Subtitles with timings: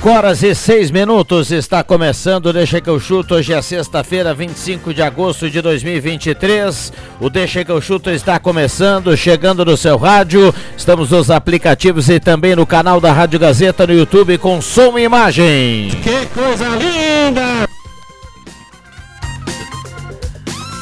[0.00, 2.50] 5 horas e 6 minutos está começando.
[2.54, 3.34] Deixa que eu chuto.
[3.34, 6.90] Hoje é sexta-feira, 25 de agosto de 2023.
[7.20, 10.54] O Deixa que eu chuto está começando, chegando no seu rádio.
[10.74, 15.02] Estamos nos aplicativos e também no canal da Rádio Gazeta no YouTube com som e
[15.02, 15.90] imagem.
[16.02, 17.69] Que coisa linda!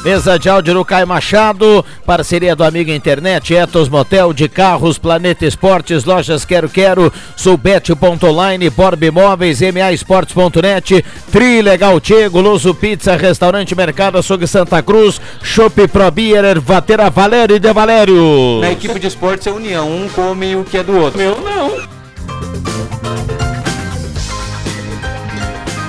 [0.03, 5.45] Mesa de áudio no Caio Machado, parceria do Amigo Internet, Etos Motel de Carros, Planeta
[5.45, 13.75] Esportes, Lojas Quero Quero, Subete.online, Borb Imóveis, MA Esportes.net, Tri Legal Tchê, Goloso Pizza, Restaurante
[13.75, 18.61] Mercado Açougue Santa Cruz, Shop Pro Beer, Ervatera Valério e De Valério.
[18.61, 21.19] Na equipe de esportes é união, um come o que é do outro.
[21.19, 21.98] Meu não.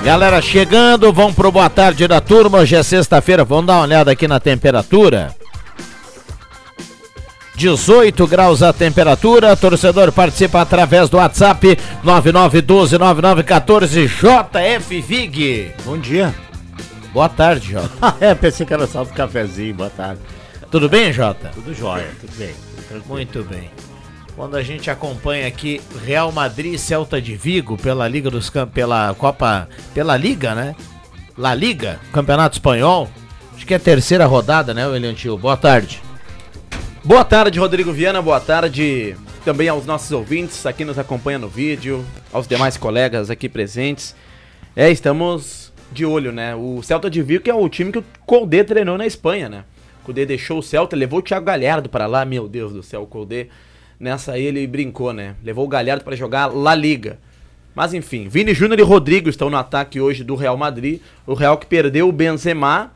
[0.03, 2.57] Galera chegando, vamos pro boa tarde da turma.
[2.57, 5.35] Hoje é sexta-feira, vamos dar uma olhada aqui na temperatura.
[7.53, 9.55] 18 graus a temperatura.
[9.55, 15.71] Torcedor participa através do WhatsApp 99129914 JF Vig.
[15.85, 16.33] Bom dia.
[17.13, 18.15] Boa tarde, Jota.
[18.19, 19.75] é, pensei que era só do cafezinho.
[19.75, 20.19] Boa tarde.
[20.71, 21.51] Tudo bem, Jota?
[21.53, 22.55] Tudo jóia, tudo bem.
[23.07, 23.69] Muito bem.
[24.41, 28.73] Quando a gente acompanha aqui Real Madrid e Celta de Vigo pela Liga dos Campos,
[28.73, 30.75] pela Copa, pela Liga, né?
[31.37, 33.07] La Liga, Campeonato Espanhol.
[33.55, 35.37] Acho que é a terceira rodada, né, William Tio?
[35.37, 36.01] Boa tarde.
[37.03, 38.19] Boa tarde, Rodrigo Viana.
[38.19, 39.15] Boa tarde
[39.45, 42.03] também aos nossos ouvintes aqui nos acompanha no vídeo,
[42.33, 44.15] aos demais colegas aqui presentes.
[44.75, 46.55] É, estamos de olho, né?
[46.55, 49.65] O Celta de Vigo que é o time que o Colde treinou na Espanha, né?
[50.01, 53.03] O Colde deixou o Celta, levou o Thiago Galhardo para lá, meu Deus do céu,
[53.03, 53.47] o Colde
[54.01, 55.35] Nessa aí ele brincou, né?
[55.43, 57.19] Levou o Galhardo para jogar La Liga.
[57.75, 60.99] Mas enfim, Vini Júnior e Rodrigo estão no ataque hoje do Real Madrid.
[61.23, 62.91] O Real que perdeu o Benzema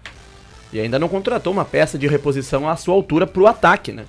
[0.73, 4.05] e ainda não contratou uma peça de reposição à sua altura para o ataque, né?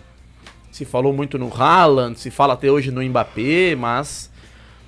[0.73, 4.31] Se falou muito no Haaland, se fala até hoje no Mbappé, mas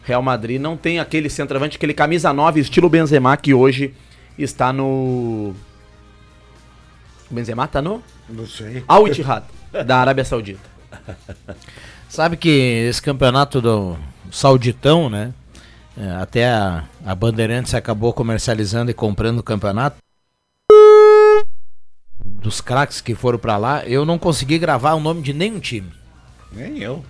[0.02, 3.92] Real Madrid não tem aquele centroavante, aquele camisa 9 estilo Benzema que hoje
[4.38, 5.54] está no
[7.30, 8.02] o Benzema tá no?
[8.30, 8.82] Não sei.
[8.88, 9.44] Al Ittihad
[9.84, 10.70] da Arábia Saudita.
[12.08, 13.96] Sabe que esse campeonato do
[14.30, 15.32] Sauditão, né?
[15.96, 19.96] É, até a, a Bandeirantes acabou comercializando e comprando o campeonato.
[22.24, 25.92] Dos craques que foram para lá, eu não consegui gravar o nome de nenhum time.
[26.52, 27.04] Nem eu.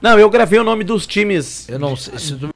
[0.00, 1.68] Não, eu gravei o nome dos times.
[1.68, 2.18] Eu não sei.
[2.18, 2.50] Se tu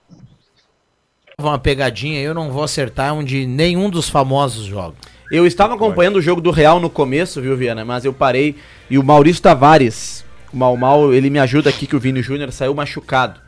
[1.38, 4.96] uma pegadinha, eu não vou acertar onde nenhum dos famosos joga.
[5.30, 7.84] Eu estava acompanhando o jogo do Real no começo, viu, Viana?
[7.84, 8.56] Mas eu parei
[8.90, 10.24] e o Maurício Tavares,
[10.56, 13.40] Mal Mal, ele me ajuda aqui que o Vini Júnior saiu machucado.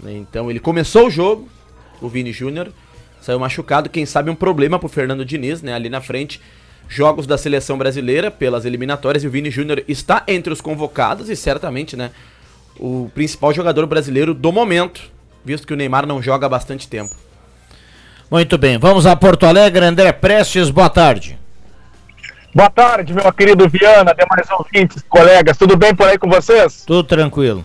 [0.00, 0.12] Né?
[0.14, 1.48] Então ele começou o jogo,
[2.00, 2.72] o Vini Júnior
[3.20, 5.74] saiu machucado, quem sabe um problema pro Fernando Diniz, né?
[5.74, 6.40] Ali na frente,
[6.88, 11.36] jogos da seleção brasileira pelas eliminatórias e o Vini Júnior está entre os convocados e
[11.36, 12.10] certamente, né,
[12.78, 15.02] o principal jogador brasileiro do momento,
[15.44, 17.14] visto que o Neymar não joga há bastante tempo.
[18.30, 21.38] Muito bem, vamos a Porto Alegre, André Prestes, boa tarde.
[22.54, 26.82] Boa tarde, meu querido Viana, demais ouvintes, colegas, tudo bem por aí com vocês?
[26.86, 27.62] Tudo tranquilo.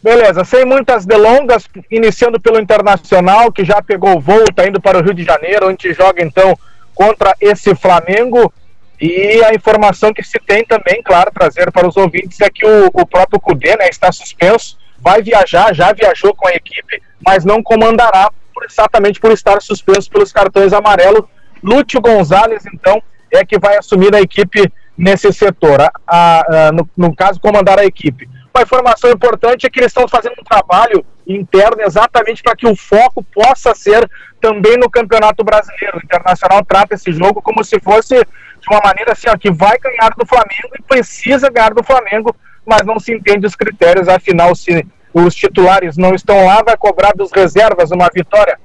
[0.00, 4.98] Beleza, sem muitas delongas, iniciando pelo Internacional, que já pegou o voo, tá indo para
[4.98, 6.56] o Rio de Janeiro, onde joga então
[6.94, 8.52] contra esse Flamengo.
[9.00, 12.86] E a informação que se tem também, claro, trazer para os ouvintes é que o,
[12.92, 17.60] o próprio Cudê né, está suspenso, vai viajar, já viajou com a equipe, mas não
[17.60, 21.24] comandará por, exatamente por estar suspenso pelos cartões amarelos.
[21.62, 27.14] Lúcio Gonzalez, então, é que vai assumir a equipe nesse setor, a, a, no, no
[27.14, 28.28] caso, comandar a equipe.
[28.54, 32.76] Uma informação importante é que eles estão fazendo um trabalho interno exatamente para que o
[32.76, 34.08] foco possa ser
[34.40, 35.98] também no Campeonato Brasileiro.
[35.98, 39.76] O Internacional trata esse jogo como se fosse de uma maneira assim, ó, que vai
[39.78, 42.34] ganhar do Flamengo e precisa ganhar do Flamengo,
[42.64, 47.12] mas não se entende os critérios, afinal, se os titulares não estão lá, vai cobrar
[47.12, 48.58] dos reservas uma vitória.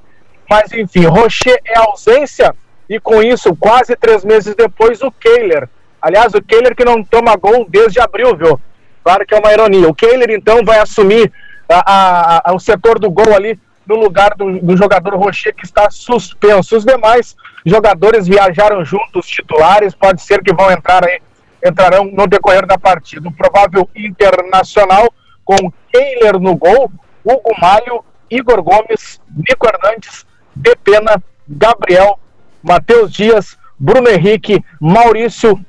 [0.50, 2.56] Mas enfim, Rocher é ausência,
[2.90, 5.70] e com isso, quase três meses depois, o Kehler.
[6.02, 8.60] Aliás, o Kehler que não toma gol desde abril, viu?
[9.04, 9.88] Claro que é uma ironia.
[9.88, 11.32] O Kehler, então, vai assumir
[11.70, 15.66] a, a, a, o setor do gol ali no lugar do, do jogador Rocher, que
[15.66, 16.76] está suspenso.
[16.76, 21.22] Os demais jogadores viajaram juntos, titulares, pode ser que vão entrar aí,
[21.64, 23.28] entrarão no decorrer da partida.
[23.28, 25.14] O provável internacional
[25.46, 26.92] com Kehler no gol,
[27.24, 30.26] Hugo Malho, Igor Gomes, Nico Hernandes,
[30.56, 32.19] Depena, Gabriel,
[32.62, 35.60] Matheus Dias, Bruno Henrique, Maurício,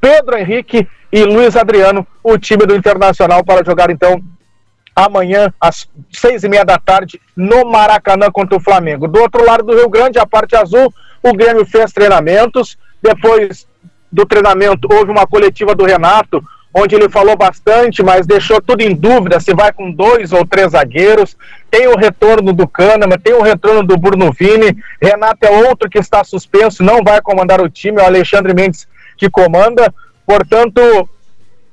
[0.00, 4.22] Pedro Henrique e Luiz Adriano, o time do Internacional para jogar então
[4.94, 9.06] amanhã às seis e meia da tarde no Maracanã contra o Flamengo.
[9.06, 10.92] Do outro lado do Rio Grande, a parte azul,
[11.22, 12.76] o Grêmio fez treinamentos.
[13.00, 13.66] Depois
[14.10, 16.42] do treinamento, houve uma coletiva do Renato,
[16.78, 20.72] onde ele falou bastante, mas deixou tudo em dúvida se vai com dois ou três
[20.72, 21.36] zagueiros.
[21.70, 24.76] Tem o retorno do Kahneman, tem o retorno do Bruno Vini.
[25.00, 28.86] Renato é outro que está suspenso, não vai comandar o time, é o Alexandre Mendes
[29.16, 29.92] que comanda.
[30.26, 31.08] Portanto,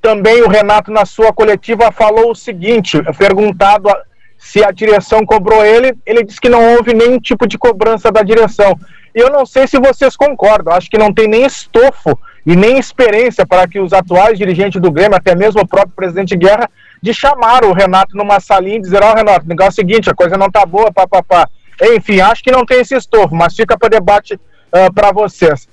[0.01, 3.89] também o Renato, na sua coletiva, falou o seguinte: perguntado
[4.37, 8.21] se a direção cobrou ele, ele disse que não houve nenhum tipo de cobrança da
[8.21, 8.77] direção.
[9.15, 12.77] E eu não sei se vocês concordam, acho que não tem nem estofo e nem
[12.77, 16.69] experiência para que os atuais dirigentes do Grêmio, até mesmo o próprio presidente Guerra,
[17.01, 20.09] de chamar o Renato numa salinha e dizer: Ó, oh, Renato, negócio é o seguinte,
[20.09, 21.49] a coisa não tá boa, papapá.
[21.81, 25.67] Enfim, acho que não tem esse estofo, mas fica para debate uh, para vocês.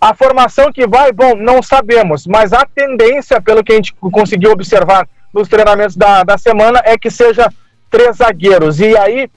[0.00, 4.50] A formação que vai, bom, não sabemos, mas a tendência, pelo que a gente conseguiu
[4.50, 7.48] observar nos treinamentos da, da semana, é que seja
[7.90, 8.80] três zagueiros.
[8.80, 9.30] E aí,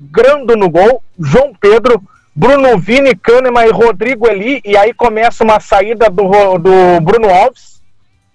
[0.00, 2.02] Grando no gol, João Pedro,
[2.36, 4.60] Bruno Vini, Kahneman e Rodrigo Eli.
[4.64, 7.80] E aí começa uma saída do, do Bruno Alves,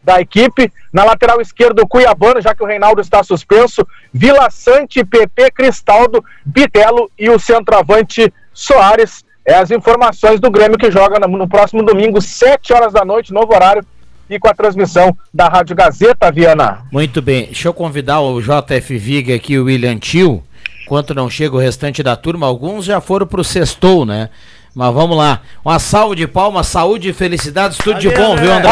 [0.03, 0.73] da equipe.
[0.91, 3.87] Na lateral esquerda, o Cuiabano, já que o Reinaldo está suspenso.
[4.11, 10.91] Vila Sante, PP, Cristaldo, Bitelo e o centroavante Soares é as informações do Grêmio que
[10.91, 13.83] joga no próximo domingo, 7 horas da noite, novo horário,
[14.29, 16.85] e com a transmissão da Rádio Gazeta, Viana.
[16.91, 20.43] Muito bem, deixa eu convidar o JF Viga aqui, o William Tio,
[20.91, 24.29] enquanto não chega o restante da turma, alguns já foram pro sextou, né?
[24.75, 25.39] Mas vamos lá.
[25.63, 28.69] Uma salva de palmas, saúde e felicidade, tudo de bom, viu, André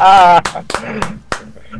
[0.00, 0.40] ah,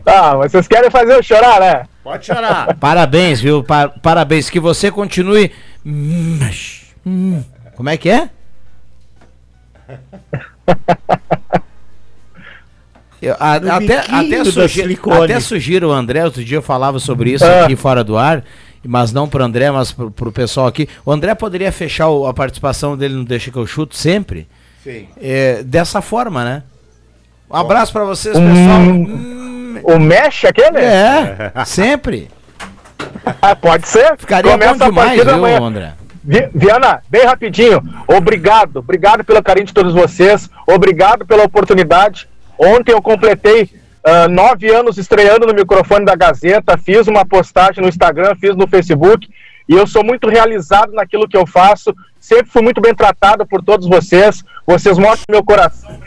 [0.04, 1.84] ah, mas vocês querem fazer eu chorar, né?
[2.02, 2.74] Pode chorar.
[2.80, 3.62] Parabéns, viu?
[3.62, 4.50] Pa parabéns.
[4.50, 5.52] Que você continue.
[5.84, 7.44] Hum,
[7.76, 8.28] como é que é?
[13.22, 17.44] Eu, a, até, até, sugiro, até sugiro o André, outro dia eu falava sobre isso
[17.44, 17.64] ah.
[17.64, 18.44] aqui fora do ar,
[18.86, 20.88] mas não para o André, mas para o pessoal aqui.
[21.04, 24.46] O André poderia fechar o, a participação dele no Deixa que eu chuto sempre?
[24.82, 25.08] Sim.
[25.20, 26.62] É, dessa forma, né?
[27.50, 28.80] Um abraço para vocês, pessoal.
[28.80, 30.78] Hum, o mexe aquele?
[30.78, 32.28] É, sempre.
[33.40, 34.16] Ah, pode ser.
[34.16, 35.60] Ficaria Começa bom demais, viu, amanhã.
[35.60, 35.92] André?
[36.52, 42.28] Viana, bem rapidinho, obrigado, obrigado pelo carinho de todos vocês, obrigado pela oportunidade.
[42.58, 43.70] Ontem eu completei
[44.06, 48.68] uh, nove anos estreando no microfone da Gazeta, fiz uma postagem no Instagram, fiz no
[48.68, 49.28] Facebook,
[49.68, 53.62] e eu sou muito realizado naquilo que eu faço, sempre fui muito bem tratado por
[53.62, 55.98] todos vocês, vocês mostram meu coração.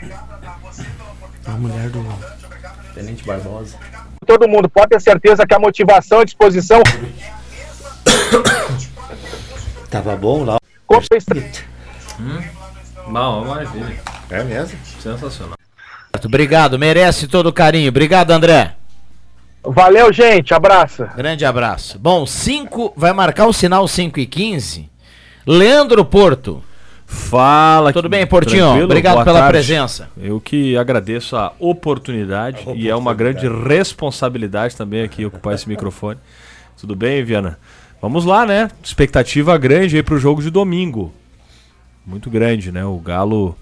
[1.46, 2.04] A mulher do
[2.94, 3.76] Tenente Barbosa.
[4.26, 6.82] Todo mundo pode ter certeza que a motivação, a disposição
[9.90, 10.58] Tava bom lá.
[10.86, 11.00] Como
[12.20, 12.42] hum?
[13.08, 14.00] Bom, maravilha.
[14.30, 14.78] É mesmo?
[15.00, 15.56] Sensacional.
[16.24, 17.88] Obrigado, merece todo o carinho.
[17.88, 18.74] Obrigado, André.
[19.62, 20.54] Valeu, gente.
[20.54, 21.06] Abraço.
[21.16, 21.98] Grande abraço.
[21.98, 24.88] Bom, 5, vai marcar o sinal 5 e 15.
[25.46, 26.62] Leandro Porto.
[27.06, 27.92] Fala.
[27.92, 28.62] Tudo bem, Portinho?
[28.62, 28.84] Tranquilo?
[28.84, 29.52] Obrigado Boa pela tarde.
[29.52, 30.08] presença.
[30.16, 35.54] Eu que agradeço a oportunidade, a oportunidade, e é uma grande responsabilidade também aqui ocupar
[35.54, 36.18] esse microfone.
[36.80, 37.58] Tudo bem, Viana?
[38.00, 38.70] Vamos lá, né?
[38.82, 41.12] Expectativa grande aí pro jogo de domingo.
[42.06, 42.84] Muito grande, né?
[42.84, 43.56] O Galo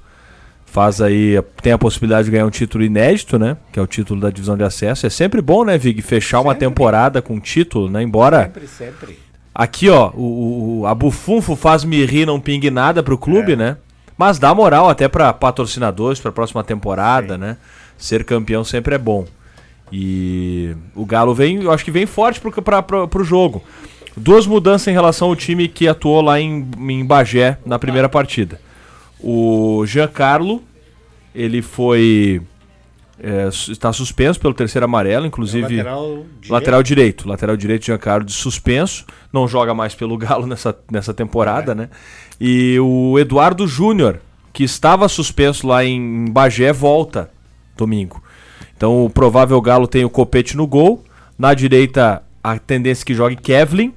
[0.71, 3.57] faz aí, tem a possibilidade de ganhar um título inédito, né?
[3.73, 5.07] Que é o título da divisão de acesso.
[5.07, 6.49] É sempre bom, né, Vig, fechar sempre.
[6.49, 8.03] uma temporada com título, né?
[8.03, 8.45] Embora.
[8.45, 9.19] Sempre, sempre.
[9.55, 13.57] Aqui, ó, o, o, a Bufunfo faz me rir, não pingue nada pro clube, é.
[13.57, 13.77] né?
[14.17, 17.41] Mas dá moral até para patrocinadores para a próxima temporada, Sim.
[17.41, 17.57] né?
[17.97, 19.27] Ser campeão sempre é bom.
[19.91, 23.63] E o Galo vem, eu acho que vem forte pro, pra, pra, pro jogo.
[24.17, 28.61] Duas mudanças em relação ao time que atuou lá em, em Bagé na primeira partida.
[29.21, 30.63] O Giancarlo,
[31.35, 32.43] ele foi.
[33.21, 35.75] É, está suspenso pelo terceiro amarelo, inclusive.
[35.75, 36.53] É lateral, direito.
[36.53, 37.29] lateral direito.
[37.29, 39.05] Lateral direito, Giancarlo de suspenso.
[39.33, 41.75] Não joga mais pelo Galo nessa, nessa temporada, é.
[41.75, 41.91] né?
[42.41, 44.21] E o Eduardo Júnior,
[44.53, 47.31] que estava suspenso lá em Bagé, volta
[47.77, 48.23] domingo.
[48.77, 51.05] Então o provável Galo tem o Copete no gol.
[51.37, 53.93] Na direita, a tendência é que jogue Kevlin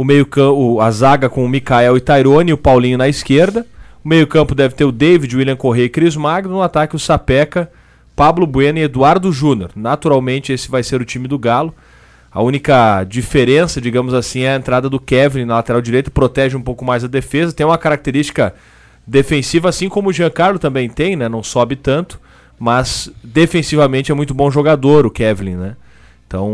[0.00, 0.26] o meio
[0.80, 3.66] a zaga com o Mikael e Tairone o Paulinho na esquerda.
[4.04, 6.52] O meio-campo deve ter o David, William Correia e Cris Magno.
[6.52, 7.70] No ataque, o Sapeca,
[8.16, 9.70] Pablo Bueno e Eduardo Júnior.
[9.76, 11.74] Naturalmente, esse vai ser o time do Galo.
[12.32, 16.62] A única diferença, digamos assim, é a entrada do Kevin na lateral direita, protege um
[16.62, 18.54] pouco mais a defesa, tem uma característica
[19.04, 21.28] defensiva, assim como o Giancarlo também tem, né?
[21.28, 22.20] Não sobe tanto,
[22.58, 25.76] mas defensivamente é muito bom jogador o Kevin, né?
[26.30, 26.46] Então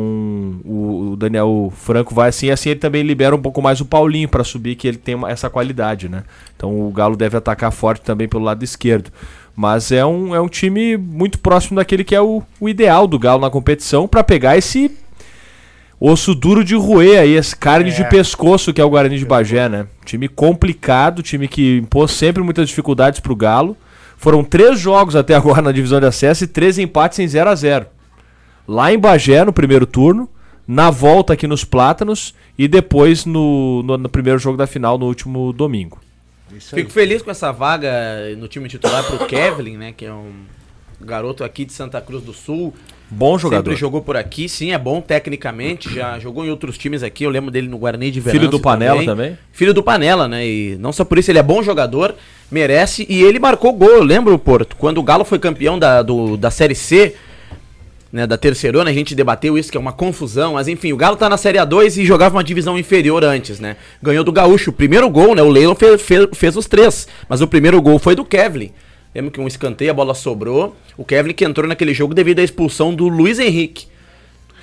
[0.64, 4.26] o, o Daniel Franco vai assim, assim ele também libera um pouco mais o Paulinho
[4.26, 6.22] para subir, que ele tem uma- essa qualidade, né?
[6.56, 9.10] Então o Galo deve atacar forte também pelo lado esquerdo.
[9.54, 13.18] Mas é um, é um time muito próximo daquele que é o, o ideal do
[13.18, 14.90] Galo na competição para pegar esse
[16.00, 19.68] osso duro de roer aí, esse carne de pescoço que é o Guarani de Bagé,
[19.68, 19.86] né?
[20.06, 23.76] Time complicado, time que impôs sempre muitas dificuldades pro Galo.
[24.16, 27.54] Foram três jogos até agora na divisão de acesso e três empates em 0 a
[27.54, 27.86] 0
[28.66, 30.28] Lá em Bagé, no primeiro turno,
[30.66, 35.06] na volta aqui nos Plátanos e depois no, no, no primeiro jogo da final, no
[35.06, 36.00] último domingo.
[36.60, 37.90] Fico feliz com essa vaga
[38.38, 39.92] no time titular pro Kevlin, né?
[39.96, 40.30] Que é um
[41.00, 42.72] garoto aqui de Santa Cruz do Sul.
[43.10, 43.64] Bom jogador.
[43.70, 45.92] Sempre jogou por aqui, sim, é bom tecnicamente.
[45.94, 47.24] Já jogou em outros times aqui.
[47.24, 49.38] Eu lembro dele no Guarani de Venâncio Filho do Panela também.
[49.52, 50.46] Filho do Panela, né?
[50.46, 52.14] E não só por isso, ele é bom jogador,
[52.50, 53.06] merece.
[53.08, 53.90] E ele marcou gol.
[53.90, 57.14] Eu lembro, Porto, quando o Galo foi campeão da, do- da Série C,
[58.12, 60.54] né, da terceirona, a gente debateu isso, que é uma confusão.
[60.54, 63.76] Mas enfim, o Galo tá na Série A2 e jogava uma divisão inferior antes, né?
[64.02, 64.70] Ganhou do Gaúcho.
[64.70, 65.42] O primeiro gol, né?
[65.42, 67.06] O Leilon fe- fe- fez os três.
[67.28, 68.70] Mas o primeiro gol foi do Kevlin.
[69.14, 70.76] Lembra que um escanteio, a bola sobrou.
[70.96, 73.86] O Kevlin que entrou naquele jogo devido à expulsão do Luiz Henrique.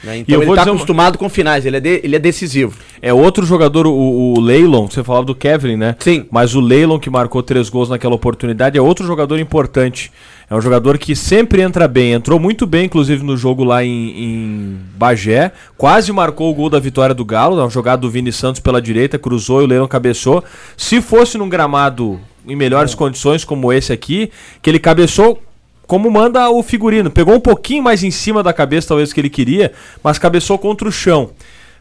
[0.03, 0.17] né?
[0.17, 2.77] Então eu ele tá uma- acostumado com finais, ele é, de- ele é decisivo.
[3.01, 5.95] É outro jogador, o, o Leilon, você falava do Kevin, né?
[5.99, 6.25] Sim.
[6.29, 10.11] Mas o Leilon, que marcou três gols naquela oportunidade, é outro jogador importante.
[10.53, 12.13] É um jogador que sempre entra bem.
[12.13, 13.89] Entrou muito bem, inclusive, no jogo lá em,
[14.23, 15.51] em Bagé.
[15.75, 17.59] Quase marcou o gol da vitória do Galo.
[17.59, 20.43] É um jogado do Vini Santos pela direita, cruzou e o Leilon cabeçou.
[20.77, 24.29] Se fosse num gramado em melhores condições, como esse aqui,
[24.61, 25.41] que ele cabeçou
[25.87, 27.09] como manda o figurino.
[27.09, 29.71] Pegou um pouquinho mais em cima da cabeça, talvez, que ele queria,
[30.03, 31.31] mas cabeçou contra o chão.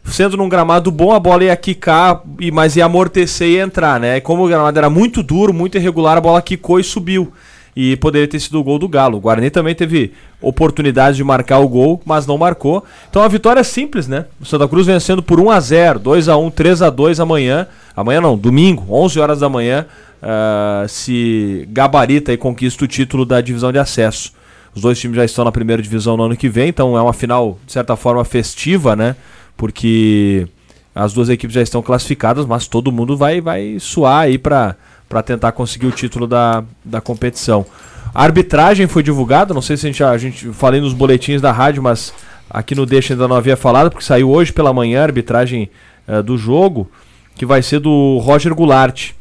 [0.03, 4.17] Sendo num gramado bom, a bola ia quicar, e- mas ia amortecer e entrar, né?
[4.17, 7.31] E como o gramado era muito duro, muito irregular, a bola quicou e subiu.
[7.75, 9.17] E poderia ter sido o gol do Galo.
[9.17, 12.83] O Guarani também teve oportunidade de marcar o gol, mas não marcou.
[13.09, 14.25] Então a vitória é simples, né?
[14.39, 17.67] O Santa Cruz vencendo por 1 a 0 2 a 1 3 a 2 amanhã.
[17.95, 19.85] Amanhã não, domingo, 11 horas da manhã,
[20.21, 24.33] ah, se gabarita e conquista o título da divisão de acesso.
[24.75, 27.13] Os dois times já estão na primeira divisão no ano que vem, então é uma
[27.13, 29.15] final, de certa forma, festiva, né?
[29.55, 30.47] Porque
[30.95, 34.75] as duas equipes já estão classificadas, mas todo mundo vai, vai suar aí para
[35.21, 37.65] tentar conseguir o título da, da competição.
[38.13, 41.51] A arbitragem foi divulgada, não sei se a gente, a gente falei nos boletins da
[41.51, 42.13] rádio, mas
[42.49, 45.69] aqui no Deixa ainda não havia falado, porque saiu hoje pela manhã a arbitragem
[46.07, 46.89] eh, do jogo,
[47.35, 49.11] que vai ser do Roger Goulart.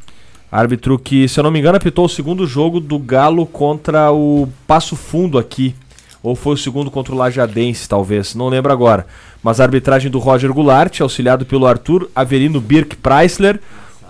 [0.50, 4.46] Árbitro que, se eu não me engano, apitou o segundo jogo do Galo contra o
[4.66, 5.74] Passo Fundo aqui.
[6.22, 8.34] Ou foi o segundo contra o Lajadense, talvez.
[8.34, 9.06] Não lembro agora.
[9.42, 13.60] Mas a arbitragem do Roger Goulart, auxiliado pelo Arthur Averino Birk Preisler,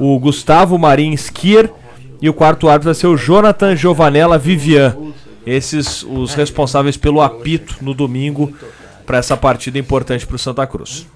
[0.02, 1.70] o Gustavo Marim Skier
[2.20, 4.96] e o quarto árbitro vai ser o Jonathan Giovanella Vivian.
[5.46, 8.52] Esses os responsáveis pelo apito no domingo
[9.06, 11.06] para essa partida importante para o Santa Cruz.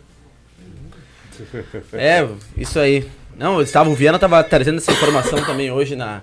[1.93, 3.09] É, isso aí.
[3.37, 6.23] Não, o Gustavo Viana tava trazendo essa informação também hoje na,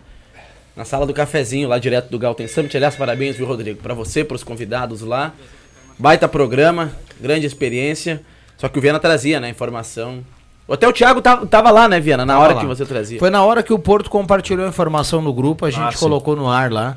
[0.73, 2.75] na sala do cafezinho, lá direto do Galten Summit.
[2.77, 3.81] Aliás, parabéns, viu, Rodrigo?
[3.81, 5.33] Pra você, pros convidados lá.
[5.99, 8.21] Baita programa, grande experiência.
[8.57, 10.23] Só que o Viana trazia, né, informação.
[10.69, 12.61] Até o Thiago tava, tava lá, né, Viana, na Tava hora lá.
[12.61, 13.19] que você trazia.
[13.19, 15.99] Foi na hora que o Porto compartilhou a informação no grupo, a gente Ah, sim.
[15.99, 16.95] colocou no ar lá.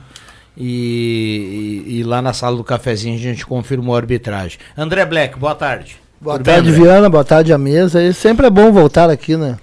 [0.57, 4.59] E, e- e lá na sala do cafezinho a gente confirmou a arbitragem.
[4.77, 5.97] André Black, boa tarde.
[6.21, 6.83] Boa Tudo bem, tarde, André?
[6.83, 7.11] Viana.
[7.11, 8.03] Boa tarde, à mesa.
[8.03, 9.57] E sempre é bom voltar aqui, né?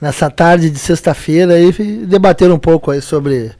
[0.00, 1.72] Nessa tarde de sexta-feira e
[2.06, 3.50] debater um pouco aí sobre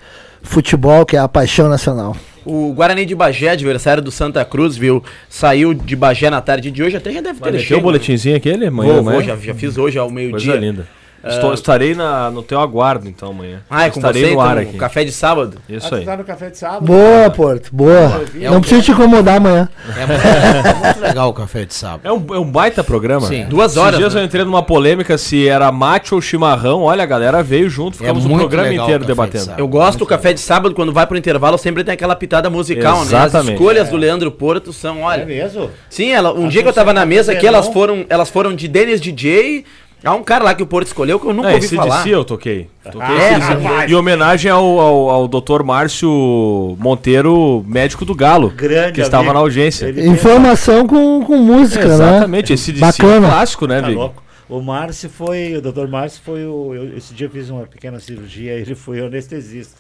[0.43, 2.17] futebol, que é a paixão nacional.
[2.45, 5.03] O Guarani de Bagé, adversário do Santa Cruz, viu?
[5.29, 7.83] Saiu de Bagé na tarde de hoje, até já deve ter meter o né?
[7.83, 8.95] boletimzinho aquele amanhã?
[8.95, 9.29] Vou, vou, amanhã?
[9.29, 10.57] já, já fiz hoje ao Coisa meio-dia.
[10.57, 11.00] linda.
[11.23, 13.61] Estou- estarei na, no teu aguardo, então, amanhã.
[13.69, 14.79] Ah, é com estarei você, no ar então, aqui.
[14.79, 15.59] café de sábado.
[15.69, 16.05] Isso aí.
[16.05, 16.85] Tá no café de sábado.
[16.87, 17.69] Boa, Porto.
[17.73, 18.23] Boa.
[18.41, 19.69] É Não um- precisa te incomodar amanhã.
[19.99, 22.01] É muito, é muito legal o café de sábado.
[22.05, 23.27] É um, é um baita programa.
[23.27, 23.45] Sim.
[23.47, 24.21] Duas Esses horas, dias né?
[24.21, 26.83] eu entrei numa polêmica se era mate ou chimarrão.
[26.83, 29.53] Olha, a galera veio junto, ficamos o muito programa inteiro o debatendo.
[29.59, 32.97] Eu gosto do café de sábado, quando vai pro intervalo, sempre tem aquela pitada musical,
[32.97, 33.03] né?
[33.03, 33.53] As Exatamente.
[33.55, 35.27] escolhas do Leandro Porto são, É olha.
[35.27, 35.71] mesmo?
[35.91, 38.55] Sim, ela, um Ah, dia que eu tava na mesa aqui, elas foram, elas foram
[38.55, 39.65] de Dennis DJ.
[40.03, 42.07] Há um cara lá que o Porto escolheu que eu nunca É, ouvi esse falar.
[42.09, 42.69] eu toquei.
[42.85, 43.53] Toquei É, AC/DC.
[43.63, 43.91] rapaz.
[43.91, 45.63] Em homenagem ao, ao, ao Dr.
[45.63, 49.35] Márcio Monteiro, médico do Galo, Grande que estava amigo.
[49.35, 49.87] na audiência.
[49.87, 51.95] Ele- Informação com, com música, né?
[51.95, 53.29] Exatamente, esse DC é Bacana.
[53.29, 54.11] clássico, né, Tá Vig?
[54.49, 56.75] O Márcio foi, o doutor Márcio foi o.
[56.75, 59.77] Eu, esse dia eu fiz uma pequena cirurgia, ele foi anestesista.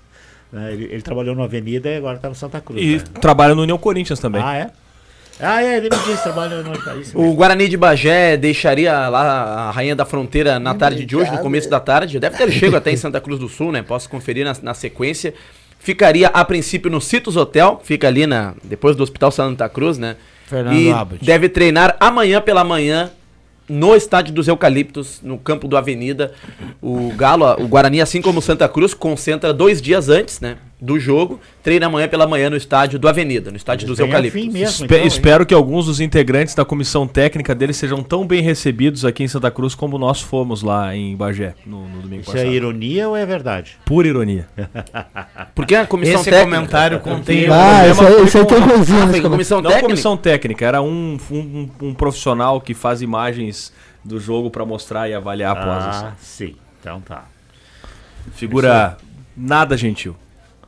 [0.52, 0.72] né?
[0.72, 2.80] Ele, ele trabalhou na Avenida e agora está no Santa Cruz.
[2.80, 3.02] E né?
[3.20, 4.40] trabalha no União Corinthians também.
[4.44, 4.70] Ah, é?
[5.42, 7.32] Ah, é, ele me disse, trabalha no isso O.
[7.34, 9.22] Guarani de Bagé deixaria lá
[9.68, 12.18] a Rainha da Fronteira na tarde de hoje, no começo da tarde.
[12.20, 13.82] Deve ter chego até em Santa Cruz do Sul, né?
[13.82, 15.32] Posso conferir na, na sequência.
[15.78, 20.16] Ficaria a princípio no Citos Hotel, fica ali na, depois do Hospital Santa Cruz, né?
[20.46, 21.24] Fernando e Abbott.
[21.24, 23.10] deve treinar amanhã pela manhã
[23.68, 26.32] no estádio dos Eucaliptos, no campo do Avenida.
[26.82, 30.98] O Galo, o Guarani, assim como o Santa Cruz, concentra dois dias antes, né, do
[30.98, 34.44] jogo, treina amanhã pela manhã no estádio do Avenida, no estádio dos Vem Eucaliptos.
[34.46, 35.06] mesmo, Espe- então, hein?
[35.06, 39.28] espero que alguns dos integrantes da comissão técnica dele sejam tão bem recebidos aqui em
[39.28, 42.52] Santa Cruz como nós fomos lá em Bagé no, no domingo Isso é passado.
[42.54, 43.76] ironia ou é verdade?
[43.84, 44.48] Pura ironia.
[45.54, 46.56] Porque a comissão Esse técnica...
[46.56, 47.44] comentário contém.
[47.50, 49.86] Ah, problema isso aí, isso aí tem coisinha Ah, comissão Não técnica?
[49.88, 53.72] comissão técnica, era um, um, um profissional que faz imagens
[54.02, 55.84] do jogo pra mostrar e avaliar após.
[55.84, 56.06] assim.
[56.06, 56.54] Ah, sim.
[56.80, 57.24] Então tá.
[58.32, 58.96] Figura
[59.36, 60.16] nada gentil.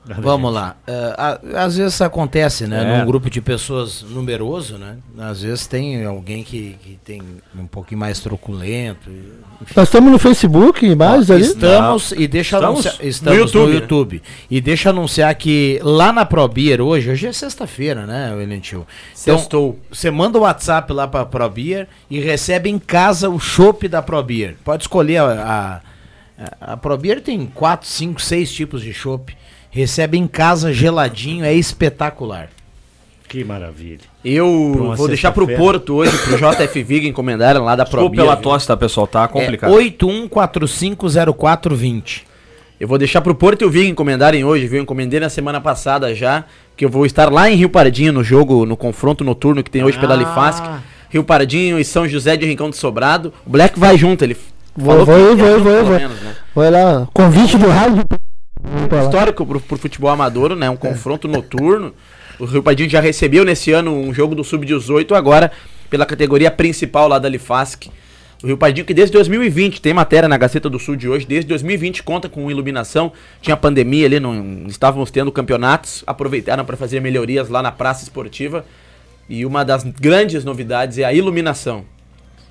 [0.04, 0.74] Vamos lá.
[1.16, 2.82] A- às vezes acontece, né?
[2.82, 2.98] É.
[2.98, 4.96] Num grupo de pessoas numeroso, né?
[5.16, 7.22] Às vezes tem alguém que, que tem
[7.56, 9.08] um pouquinho mais truculento.
[9.08, 9.32] e-
[9.76, 11.42] Nós estamos no Facebook, imagens Ó, ali.
[11.42, 13.06] Estamos e deixa Estamos anunciar.
[13.06, 14.14] Estamos no YouTube, YouTube.
[14.16, 14.22] né?
[14.50, 18.84] E deixa anunciar que lá na ProBeer hoje, hoje é sexta-feira, né, Elentil?
[19.22, 19.78] Então, Sextou.
[19.88, 24.56] você manda o WhatsApp lá pra ProBeer e recebe em casa o chopp da ProBeer.
[24.64, 25.80] Pode escolher a.
[26.60, 29.36] A, a ProBeer tem 4, 5, 6 tipos de chopp.
[29.72, 32.48] Recebe em casa geladinho, é espetacular.
[33.28, 34.00] Que maravilha.
[34.22, 35.46] Eu vou deixar pro.
[35.48, 38.22] Porto hoje, pro JF Vig encomendarem lá da Desculpa Probia.
[38.24, 39.06] pela tosse, tá, pessoal?
[39.06, 39.70] Tá complicado.
[39.72, 42.22] É 81450420.
[42.78, 44.82] Eu vou deixar pro Porto e o Vig encomendarem hoje, viu?
[44.82, 46.44] Encomendei na semana passada já,
[46.76, 49.82] que eu vou estar lá em Rio Pardinho no jogo, no confronto noturno que tem
[49.82, 50.18] hoje pela Ah.
[50.18, 50.62] Lifasc.
[51.08, 53.32] Rio Pardinho e São José de Rincão do Sobrado.
[53.46, 54.36] O Black vai junto, ele
[54.76, 55.98] Vou, vou, que vou, vou, vou, pelo vou.
[55.98, 56.34] menos, né?
[56.54, 58.02] Vai lá, convite do rádio.
[59.04, 60.68] Histórico pro, pro futebol amador, né?
[60.70, 61.94] Um confronto noturno.
[62.38, 65.52] O Rio Pardinho já recebeu nesse ano um jogo do Sub-18, agora
[65.90, 67.90] pela categoria principal lá da Lifasc.
[68.42, 71.46] O Rio Pardinho que desde 2020, tem matéria na Gazeta do Sul de hoje, desde
[71.48, 77.48] 2020 conta com iluminação, tinha pandemia ali, não estávamos tendo campeonatos, aproveitaram para fazer melhorias
[77.48, 78.64] lá na praça esportiva.
[79.28, 81.84] E uma das grandes novidades é a iluminação.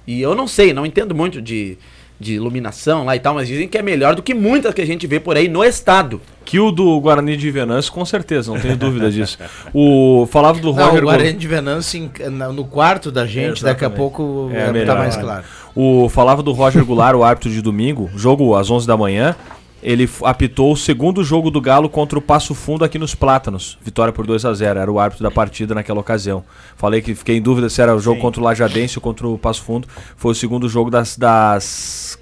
[0.07, 1.77] E eu não sei, não entendo muito de,
[2.21, 4.85] de iluminação lá e tal, mas dizem que é melhor do que muitas que a
[4.85, 6.21] gente vê por aí no estado.
[6.45, 9.37] Que o do Guarani de Venâncio, com certeza, não tenho dúvida disso.
[9.73, 12.11] O falava do Não, Roger o Gol- Guarani de Venâncio
[12.53, 13.97] no quarto da gente, daqui a Exatamente.
[13.97, 15.43] pouco É vai melhor, tá mais claro.
[15.75, 19.35] O falava do Roger Goulart, o árbitro de domingo, jogo às 11 da manhã.
[19.83, 23.77] Ele apitou o segundo jogo do Galo contra o Passo Fundo aqui nos Plátanos.
[23.81, 26.43] Vitória por 2 a 0 Era o árbitro da partida naquela ocasião.
[26.75, 29.37] Falei que fiquei em dúvida se era o jogo contra o Lajadense ou contra o
[29.37, 29.87] Passo Fundo.
[30.15, 32.19] Foi o segundo jogo das, das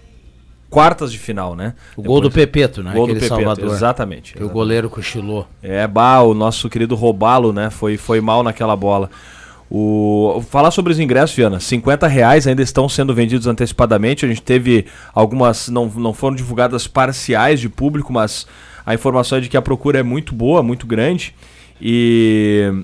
[0.69, 1.74] quartas de final, né?
[1.98, 2.91] O gol do Depois- Pepeto, né?
[2.93, 3.76] Gol do Aquele Pepeto, Salvador.
[3.76, 4.34] exatamente.
[4.36, 5.45] Que o goleiro cochilou.
[5.62, 7.69] É, bah, o nosso querido Robalo, né?
[7.69, 9.10] Foi, foi mal naquela bola.
[9.71, 14.25] O, falar sobre os ingressos, Viana, 50 reais ainda estão sendo vendidos antecipadamente.
[14.25, 18.47] A gente teve algumas, não, não foram divulgadas parciais de público, mas
[18.86, 21.36] a informação é de que a procura é muito boa, muito grande.
[21.79, 22.84] E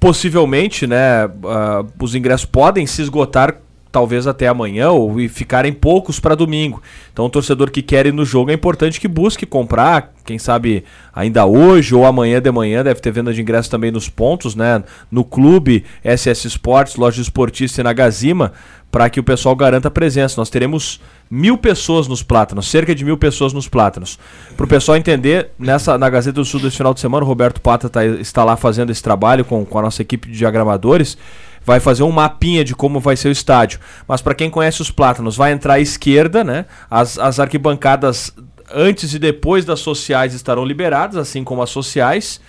[0.00, 3.56] possivelmente, né, ah, os ingressos podem se esgotar
[3.90, 6.82] talvez até amanhã ou e ficarem poucos para domingo.
[7.12, 10.84] Então, o torcedor que quer ir no jogo é importante que busque comprar, quem sabe
[11.14, 14.82] ainda hoje ou amanhã de manhã deve ter venda de ingressos também nos pontos, né,
[15.10, 18.52] no clube SS Sports, loja esportista e na Gazima,
[18.90, 20.40] para que o pessoal garanta presença.
[20.40, 24.18] Nós teremos mil pessoas nos plátanos, cerca de mil pessoas nos plátanos.
[24.56, 27.60] Para o pessoal entender, nessa, na Gazeta do Sul desse final de semana, o Roberto
[27.60, 31.18] Pata tá- está lá fazendo esse trabalho com, com a nossa equipe de diagramadores.
[31.66, 33.80] Vai fazer um mapinha de como vai ser o estádio.
[34.06, 36.64] Mas para quem conhece os plátanos, vai entrar à esquerda, né?
[36.88, 38.32] As, as arquibancadas
[38.72, 42.40] antes e depois das sociais estarão liberadas, assim como as sociais.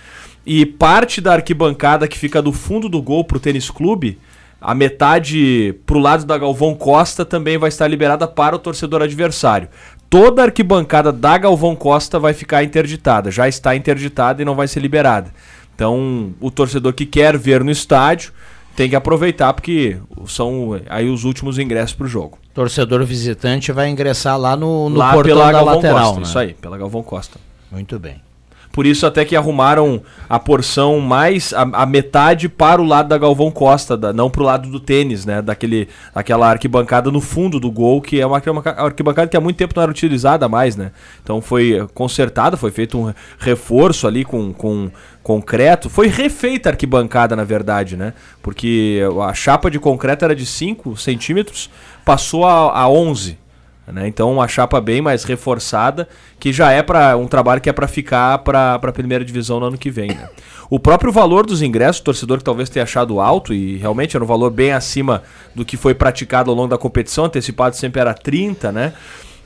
[0.46, 4.18] E parte da arquibancada que fica do fundo do gol pro tênis clube,
[4.60, 9.68] a metade pro lado da Galvão Costa também vai estar liberada para o torcedor adversário.
[10.08, 14.66] Toda a arquibancada da Galvão Costa vai ficar interditada, já está interditada e não vai
[14.66, 15.32] ser liberada.
[15.74, 18.32] Então, o torcedor que quer ver no estádio
[18.78, 19.96] tem que aproveitar porque
[20.28, 22.38] são aí os últimos ingressos pro jogo.
[22.54, 26.26] Torcedor visitante vai ingressar lá no, no Lá portão pela da Galvão lateral, Costa, né?
[26.28, 27.40] isso aí, pela Galvão Costa.
[27.72, 28.22] Muito bem.
[28.72, 33.18] Por isso até que arrumaram a porção mais a, a metade para o lado da
[33.18, 35.42] Galvão Costa, da, não para o lado do tênis, né?
[35.42, 39.56] Daquele, daquela arquibancada no fundo do gol, que é uma, uma arquibancada que há muito
[39.56, 40.92] tempo não era utilizada mais, né?
[41.22, 44.90] Então foi consertada, foi feito um reforço ali com, com
[45.22, 45.90] concreto.
[45.90, 48.12] Foi refeita a arquibancada, na verdade, né?
[48.42, 51.70] Porque a chapa de concreto era de 5 centímetros,
[52.04, 53.47] passou a, a 11
[53.92, 54.06] né?
[54.06, 57.88] Então uma chapa bem mais reforçada, que já é para um trabalho que é para
[57.88, 60.08] ficar para a primeira divisão no ano que vem.
[60.08, 60.28] Né?
[60.70, 64.24] O próprio valor dos ingressos, o torcedor que talvez tenha achado alto, e realmente era
[64.24, 65.22] um valor bem acima
[65.54, 68.92] do que foi praticado ao longo da competição, antecipado sempre era 30, né?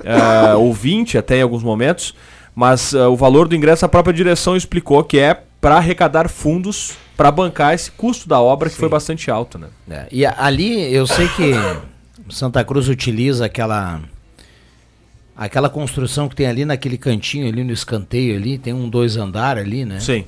[0.00, 2.12] Uh, ou 20 até em alguns momentos,
[2.56, 6.96] mas uh, o valor do ingresso a própria direção explicou que é para arrecadar fundos
[7.16, 8.80] para bancar esse custo da obra que Sim.
[8.80, 9.68] foi bastante alto, né?
[9.88, 11.52] É, e ali eu sei que
[12.28, 14.00] Santa Cruz utiliza aquela
[15.36, 19.56] Aquela construção que tem ali naquele cantinho ali no escanteio ali, tem um dois andar
[19.56, 19.98] ali, né?
[19.98, 20.24] Sim.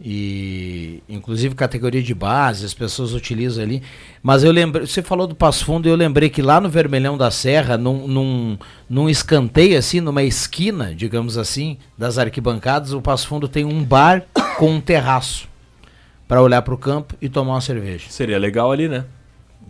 [0.00, 3.82] E inclusive categoria de base, as pessoas utilizam ali.
[4.22, 7.30] Mas eu lembrei, você falou do Passo Fundo, eu lembrei que lá no Vermelhão da
[7.30, 13.48] Serra, num, num, num escanteio assim, numa esquina, digamos assim, das arquibancadas, o Passo Fundo
[13.48, 14.24] tem um bar
[14.58, 15.48] com um terraço
[16.28, 18.06] para olhar para o campo e tomar uma cerveja.
[18.10, 19.04] Seria legal ali, né?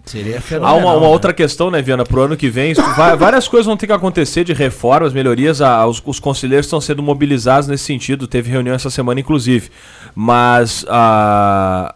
[0.07, 0.77] Seria fenomenal.
[0.77, 1.13] Há uma, uma né?
[1.13, 2.75] outra questão, né, Viana, pro ano que vem.
[2.75, 5.61] Vai, várias coisas vão ter que acontecer de reformas, melhorias.
[5.61, 8.29] A, os, os, conselheiros estão sendo mobilizados nesse sentido.
[8.29, 9.69] Teve reunião essa semana, inclusive.
[10.15, 11.93] Mas a,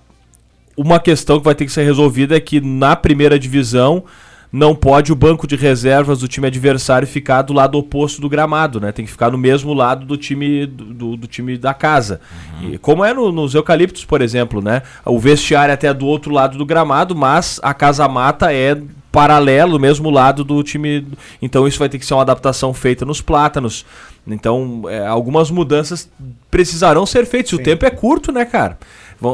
[0.76, 4.02] uma questão que vai ter que ser resolvida é que na primeira divisão
[4.52, 8.80] não pode o banco de reservas do time adversário ficar do lado oposto do gramado,
[8.80, 8.90] né?
[8.90, 12.20] Tem que ficar no mesmo lado do time do, do time da casa.
[12.60, 12.72] Uhum.
[12.72, 14.82] E, como é no, nos eucaliptos, por exemplo, né?
[15.04, 18.76] O vestiário é até do outro lado do gramado, mas a casa mata é
[19.12, 21.06] paralelo, mesmo lado do time.
[21.40, 23.84] Então isso vai ter que ser uma adaptação feita nos plátanos.
[24.26, 26.08] Então, é, algumas mudanças
[26.50, 27.50] precisarão ser feitas.
[27.50, 27.56] Sim.
[27.56, 28.78] O tempo é curto, né, cara?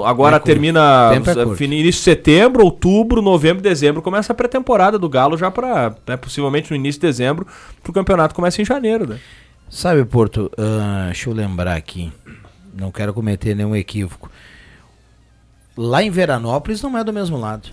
[0.05, 4.03] Agora é termina é início de setembro, outubro, novembro, dezembro.
[4.03, 7.47] Começa a pré-temporada do Galo já para, né, possivelmente no início de dezembro,
[7.83, 9.21] para o campeonato começa em janeiro, né?
[9.71, 12.13] Sabe, Porto, uh, deixa eu lembrar aqui.
[12.75, 14.31] Não quero cometer nenhum equívoco.
[15.77, 17.69] Lá em Veranópolis não é do mesmo lado.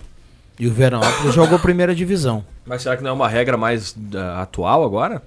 [0.58, 2.44] E o Veranópolis jogou primeira divisão.
[2.64, 5.22] Mas será que não é uma regra mais uh, atual agora?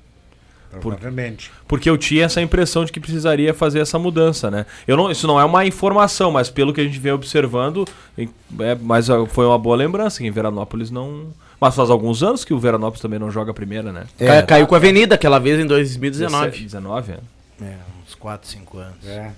[0.72, 1.50] Provavelmente.
[1.50, 4.66] Por, porque eu tinha essa impressão de que precisaria fazer essa mudança, né?
[4.88, 7.86] Eu não, isso não é uma informação, mas pelo que a gente vem observando,
[8.18, 11.28] é, mas foi uma boa lembrança que em Veranópolis não.
[11.60, 14.06] Mas faz alguns anos que o Veranópolis também não joga a primeira, né?
[14.20, 16.64] É, caiu com a Avenida aquela vez em 2019.
[16.64, 17.20] 19, é.
[17.64, 17.76] É,
[18.06, 19.08] uns 4, 5 anos.
[19.08, 19.32] É.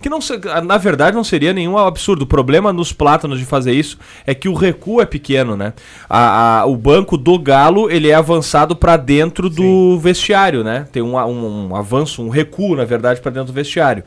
[0.00, 0.18] Que não,
[0.64, 2.22] na verdade não seria nenhum absurdo.
[2.22, 5.72] O problema nos plátanos de fazer isso é que o recuo é pequeno, né?
[6.08, 9.98] A, a o banco do Galo ele é avançado para dentro do Sim.
[10.00, 10.86] vestiário, né?
[10.92, 14.04] Tem um, um, um avanço, um recuo, na verdade, para dentro do vestiário.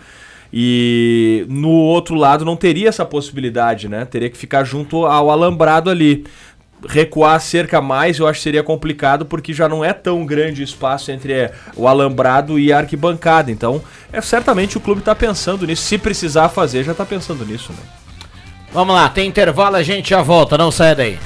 [0.53, 4.03] E no outro lado não teria essa possibilidade, né?
[4.03, 6.25] Teria que ficar junto ao alambrado ali
[6.87, 10.63] recuar cerca mais, eu acho que seria complicado porque já não é tão grande o
[10.63, 13.51] espaço entre é, o alambrado e a arquibancada.
[13.51, 15.83] Então, é certamente o clube está pensando nisso.
[15.83, 17.79] Se precisar fazer, já está pensando nisso, né?
[18.73, 21.19] Vamos lá, tem intervalo, a gente já volta, não sai daí.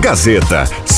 [0.00, 0.64] Gazeta,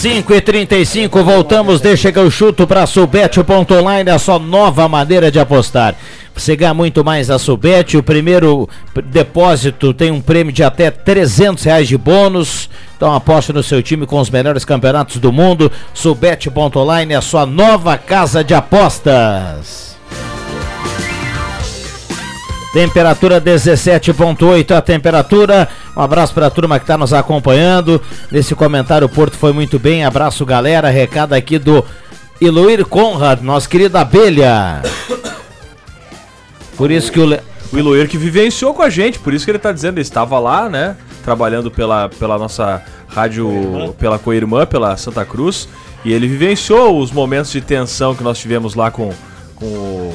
[0.00, 5.38] 5 e 35 voltamos, deixa que eu chuto para Subete.online, a sua nova maneira de
[5.38, 5.94] apostar.
[6.34, 8.66] Você ganha muito mais a Subete, o primeiro
[9.04, 12.70] depósito tem um prêmio de até 300 reais de bônus.
[12.96, 15.70] Então aposte no seu time com os melhores campeonatos do mundo.
[15.92, 19.89] Subete.online, a sua nova casa de apostas.
[22.72, 25.68] Temperatura 17.8 a temperatura.
[25.96, 28.00] Um abraço para a turma que está nos acompanhando.
[28.30, 30.04] Nesse comentário, o Porto foi muito bem.
[30.04, 30.88] Abraço, galera.
[30.88, 31.84] Recado aqui do
[32.40, 34.82] Iluir Conrad, nosso querido Abelha.
[36.76, 37.26] Por isso que o.
[37.26, 37.40] Le...
[37.72, 40.40] O Iluir que vivenciou com a gente, por isso que ele está dizendo, ele estava
[40.40, 40.96] lá, né?
[41.22, 45.68] Trabalhando pela, pela nossa rádio, pela Coirmã, pela Santa Cruz.
[46.04, 49.12] E ele vivenciou os momentos de tensão que nós tivemos lá com,
[49.54, 50.14] com o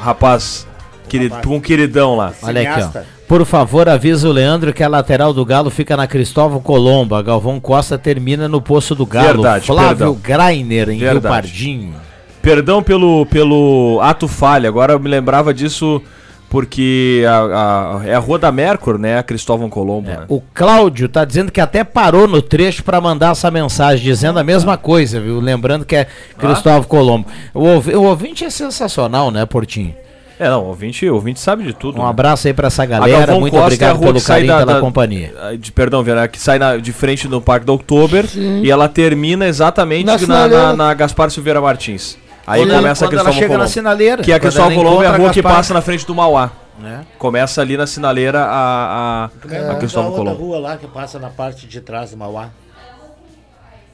[0.00, 0.66] rapaz,
[1.08, 2.32] querid, com o queridão lá.
[2.42, 3.00] Olha aqui, ó.
[3.26, 7.14] Por favor, avisa o Leandro que a lateral do Galo fica na Cristóvão Colombo.
[7.14, 9.42] A Galvão Costa termina no Poço do Galo.
[9.42, 10.14] Verdade, Flávio perdão.
[10.22, 11.28] Greiner em Rio Verdade.
[11.34, 11.94] Pardinho.
[12.40, 16.00] Perdão pelo, pelo ato falha, agora eu me lembrava disso
[16.48, 19.18] porque a, a- é a Rua da Mercur, né?
[19.18, 20.08] A Cristóvão Colombo.
[20.08, 20.20] né?
[20.28, 24.44] O Cláudio tá dizendo que até parou no trecho para mandar essa mensagem, dizendo a
[24.44, 25.40] mesma coisa, viu?
[25.40, 26.06] Lembrando que é
[26.38, 27.26] Cristóvão Colombo.
[27.52, 27.64] O,
[27.98, 29.94] o ouvinte é sensacional, né, Portinho?
[30.38, 32.00] É, não, o ouvinte, o ouvinte sabe de tudo.
[32.00, 32.10] Um né?
[32.10, 33.18] abraço aí pra essa galera.
[33.18, 35.34] Galvão Muito Costa é obrigado rua pelo que carinho da- pela da- companhia.
[35.58, 39.46] De, perdão, Vera, que sai na- de frente do Parque do Oktober e ela termina
[39.46, 42.16] exatamente Na na, na, na Gaspar Silveira Martins.
[42.46, 43.70] Aí Quando- começa a Cristóvão chega na Colombo.
[43.70, 44.22] sinaleira.
[44.22, 45.56] Que a Cristóvão Colombo é a rua que Gaspar.
[45.56, 46.50] passa na frente do Mauá.
[46.84, 47.00] É.
[47.18, 50.44] Começa ali na sinaleira a, a, é a Cristóvão outra Colombo.
[50.46, 52.50] rua lá que passa na parte de trás do Mauá?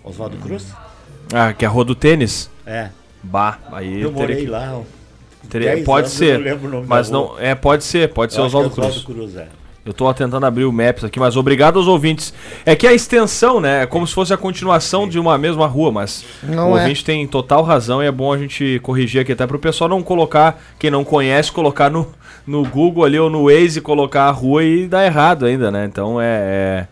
[0.05, 0.67] Oswaldo Cruz?
[1.33, 2.51] Ah, que é a rua do tênis.
[2.67, 2.89] É.
[3.23, 4.81] Bah, aí Eu morei que- lá.
[5.47, 5.51] Ó.
[5.51, 6.35] teria- 10 pode anos, ser.
[6.35, 8.75] eu não lembro o nome Mas não, é, pode ser, pode ser Eu acho Oswaldo
[8.75, 9.05] que é Cruz.
[9.05, 9.49] Cruz, é.
[9.87, 12.33] Eu tô tentando abrir o Maps aqui, mas obrigado aos ouvintes.
[12.65, 13.83] É que a extensão, né?
[13.83, 16.81] É como se fosse a continuação de uma mesma rua, mas Não o é.
[16.81, 20.03] ouvinte tem total razão e é bom a gente corrigir aqui até pro pessoal não
[20.03, 22.07] colocar, quem não conhece, colocar no,
[22.47, 25.85] no Google ali ou no Waze, colocar a rua e dar errado ainda, né?
[25.85, 26.87] Então é, é,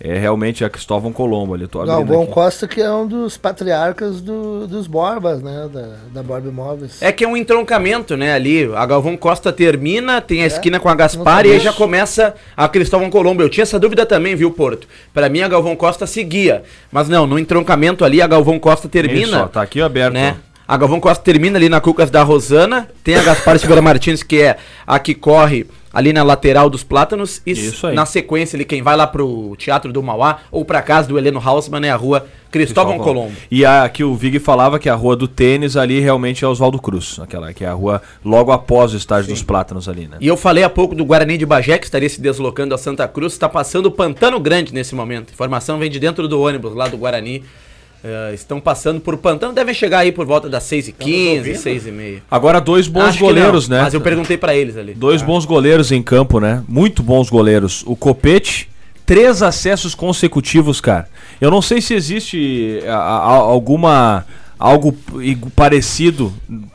[0.00, 1.66] é realmente a Cristóvão Colombo ali.
[1.66, 2.32] Tô Galvão aqui.
[2.32, 5.68] Costa, que é um dos patriarcas do- dos Borbas, né?
[5.72, 7.00] Da, da Borba Imóveis.
[7.00, 8.70] É que é um entroncamento, né, ali.
[8.74, 12.68] A Galvão Costa termina, tem a esquina com a Gaspar e aí já começa a
[12.68, 13.42] Cristóvão Colombo.
[13.42, 14.86] Eu tinha essa dúvida também, viu, Porto?
[15.14, 16.62] Pra mim a Galvão Costa seguia.
[16.92, 19.44] Mas não, no entroncamento ali a Galvão Costa Isso, termina.
[19.44, 20.12] ó, tá aqui aberto.
[20.14, 20.36] né?
[20.68, 22.88] A Galvão Costa termina ali na Cucas da Rosana.
[23.04, 25.64] Tem a Gaspar Silveira Martins, que é a que corre
[25.96, 27.40] ali na lateral dos Plátanos.
[27.46, 27.94] E Isso aí.
[27.94, 31.40] na sequência ali, quem vai lá pro Teatro do Mauá ou pra casa do Heleno
[31.42, 33.32] Hausmann é a rua Cristóvão Colombo.
[33.50, 36.78] E a, aqui o Vig falava que a rua do tênis ali realmente é Oswaldo
[36.78, 40.18] Cruz, aquela que é a rua logo após o estádio dos Plátanos ali, né?
[40.20, 43.08] E eu falei há pouco do Guarani de Bagé, que estaria se deslocando a Santa
[43.08, 45.32] Cruz, está passando o Pantano Grande nesse momento.
[45.32, 47.42] Informação vem de dentro do ônibus lá do Guarani.
[48.04, 51.56] Eh, estão passando por Pantano, devem chegar aí por volta das 6h15, ouvindo?
[51.58, 52.22] 6h30.
[52.30, 53.82] Agora dois bons Acho goleiros, não, né?
[53.84, 54.94] Mas eu perguntei pra eles ali.
[54.94, 56.62] Dois bons goleiros em campo, né?
[56.68, 57.82] Muito bons goleiros.
[57.86, 58.68] O Copete,
[59.04, 61.08] três acessos consecutivos, cara.
[61.40, 64.24] Eu não sei se existe a- a- alguma
[64.58, 64.94] algo
[65.54, 66.32] parecido,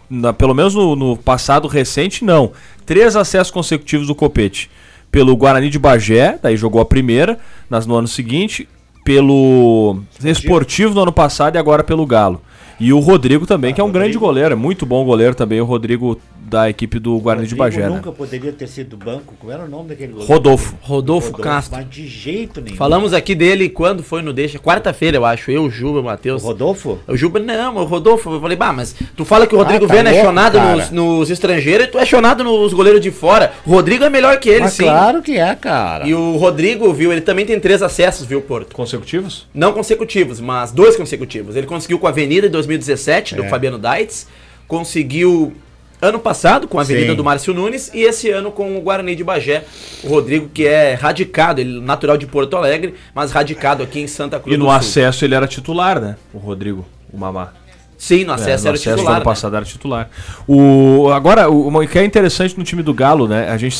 [0.09, 2.51] na- pelo menos no, no passado recente, não.
[2.85, 4.69] Três acessos consecutivos do Copete.
[5.11, 7.37] Pelo Guarani de Bagé, daí jogou a primeira,
[7.69, 8.67] nas, no ano seguinte.
[9.03, 12.41] Pelo Esportivo no ano passado e agora pelo Galo.
[12.79, 15.65] E o Rodrigo também, que é um grande goleiro, é muito bom goleiro também, o
[15.65, 16.19] Rodrigo
[16.51, 17.95] da equipe do Guarani de Rodrigo Bagé, né?
[17.95, 19.33] nunca poderia ter sido banco.
[19.39, 20.31] Como era o nome daquele goleiro?
[20.33, 20.75] Rodolfo.
[20.81, 21.77] Rodolfo Castro.
[21.77, 22.75] Mas de jeito nenhum.
[22.75, 24.59] Falamos aqui dele quando foi no Deixa?
[24.59, 25.49] Quarta-feira, eu acho.
[25.49, 26.43] Eu, Juba, o O Matheus.
[26.43, 26.99] Rodolfo?
[27.07, 28.29] O Juba, não, o Rodolfo.
[28.33, 30.57] Eu falei, bah, mas tu fala que o Rodrigo Ah, tá Viana é louco, chonado
[30.57, 30.75] cara.
[30.75, 33.53] nos, nos estrangeiros e tu é chonado nos goleiros de fora.
[33.65, 34.83] O Rodrigo é melhor que ele, Mas sim.
[34.83, 36.05] claro que é, cara.
[36.05, 38.75] E o Rodrigo, viu, ele também tem três acessos, viu, Porto?
[38.75, 39.47] Consecutivos?
[39.53, 41.55] Não consecutivos, mas dois consecutivos.
[41.55, 43.47] Ele conseguiu com a Avenida em 2017, do É.
[43.47, 44.27] Fabiano Daitz.
[44.67, 45.53] Conseguiu
[46.01, 47.15] ano passado com a Avenida Sim.
[47.15, 47.91] do Márcio Nunes.
[47.93, 49.63] E esse ano com o Guarani de Bagé.
[50.03, 54.07] O Rodrigo, que é radicado, ele é natural de Porto Alegre, mas radicado aqui em
[54.07, 56.15] Santa Cruz E no acesso ele era titular, né?
[56.33, 57.53] O Rodrigo, o Mamá.
[57.97, 59.11] Sim, no É, acesso no era acesso do titular.
[59.17, 59.25] ano né?
[59.25, 60.09] passado era titular.
[60.47, 63.47] O, agora, o que é interessante no time do Galo, né?
[63.49, 63.77] A gente,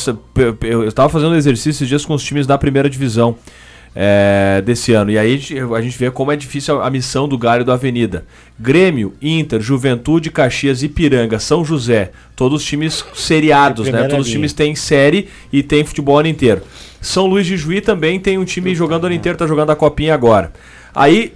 [0.62, 3.36] eu estava fazendo exercício esses dias com os times da primeira divisão
[3.94, 5.10] é, desse ano.
[5.10, 7.72] E aí a gente- vê como é difícil a, a missão do Galo e do
[7.72, 8.24] Avenida.
[8.58, 12.10] Grêmio, Inter, Juventude, Caxias, Ipiranga, São José.
[12.36, 14.04] Todos os times seriados, né?
[14.08, 16.62] Todos os times têm série e tem futebol o ano inteiro.
[17.00, 19.76] São Luís de Juí também tem um time jogando o ano inteiro, tá jogando a
[19.76, 20.52] copinha agora.
[20.94, 21.34] Aí,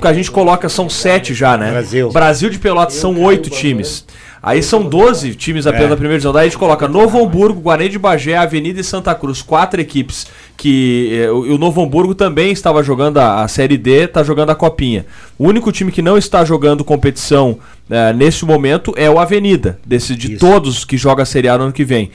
[0.00, 1.70] que a gente coloca, são sete já, né?
[1.70, 2.10] Brasil.
[2.10, 4.04] Brasil de Pelotas são oito times.
[4.42, 5.90] Aí são 12 times apenas É.
[5.90, 6.32] da primeira divisão.
[6.32, 9.40] Daí a gente coloca Novo Hamburgo, Guarani de Bagé, Avenida e Santa Cruz.
[9.40, 11.10] Quatro equipes que.
[11.12, 14.54] eh, o, o Novo Hamburgo também estava jogando a, a Série D, está jogando a
[14.54, 15.04] Copinha.
[15.38, 17.58] O único time que não está jogando competição
[17.90, 20.40] eh, nesse momento é o Avenida, desse, de Isso.
[20.46, 22.10] todos que joga a Série A no ano que vem.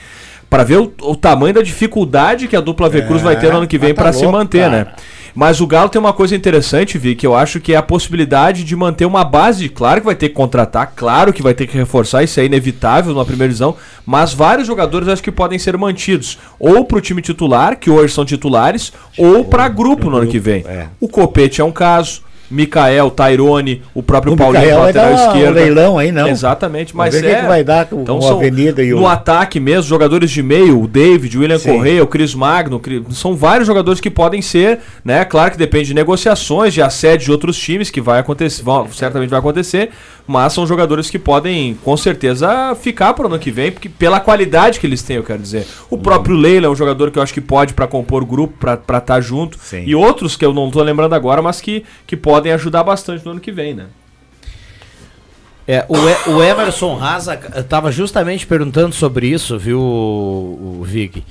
[0.50, 3.52] Para ver o, o tamanho da dificuldade que a dupla V Cruz É, vai ter
[3.52, 4.78] no ano que vem tá para se manter, cara.
[4.78, 4.88] né?
[5.36, 8.64] Mas o Galo tem uma coisa interessante, Vi, que eu acho que é a possibilidade
[8.64, 9.70] de manter uma base.
[9.70, 13.14] Claro que vai ter que contratar, claro que vai ter que reforçar, isso é inevitável
[13.14, 16.38] numa primeira divisão, mas vários jogadores acho que podem ser mantidos.
[16.60, 20.64] Ou pro time titular, que hoje são titulares, ou para grupo no ano que vem.
[20.68, 20.88] é.
[21.00, 22.29] O Copete é um caso.
[22.50, 25.54] Mikael, Tairone, o próprio O Paulinho, vai lateral dar um esquerdo.
[25.56, 26.28] leilão aí, não.
[26.28, 27.42] Exatamente, mas é.
[27.42, 30.82] que vai dar com- a são- Avenida e o- No ataque mesmo, jogadores de meio,
[30.82, 31.74] o David, o William Sim.
[31.74, 32.82] Correia, o Cris Magno,
[33.12, 35.24] são vários jogadores que podem ser, né?
[35.26, 39.30] Claro que depende de negociações, de assédio de outros times, que vai acontecer, vão- certamente
[39.30, 39.90] vai acontecer,
[40.26, 44.20] mas são jogadores que podem, com certeza, ficar para o ano que vem, porque pela
[44.20, 45.68] qualidade que eles têm, eu quero dizer.
[45.90, 48.54] O próprio Leila é um jogador que eu acho que pode para compor o grupo,
[48.60, 49.84] para estar junto, Sim.
[49.86, 53.32] e outros que eu não tô lembrando agora, mas que, que podem ajudar bastante no
[53.32, 53.86] ano que vem, né?
[55.68, 61.24] É, o, E- o Emerson Raza estava justamente perguntando sobre isso, viu, o, Vig?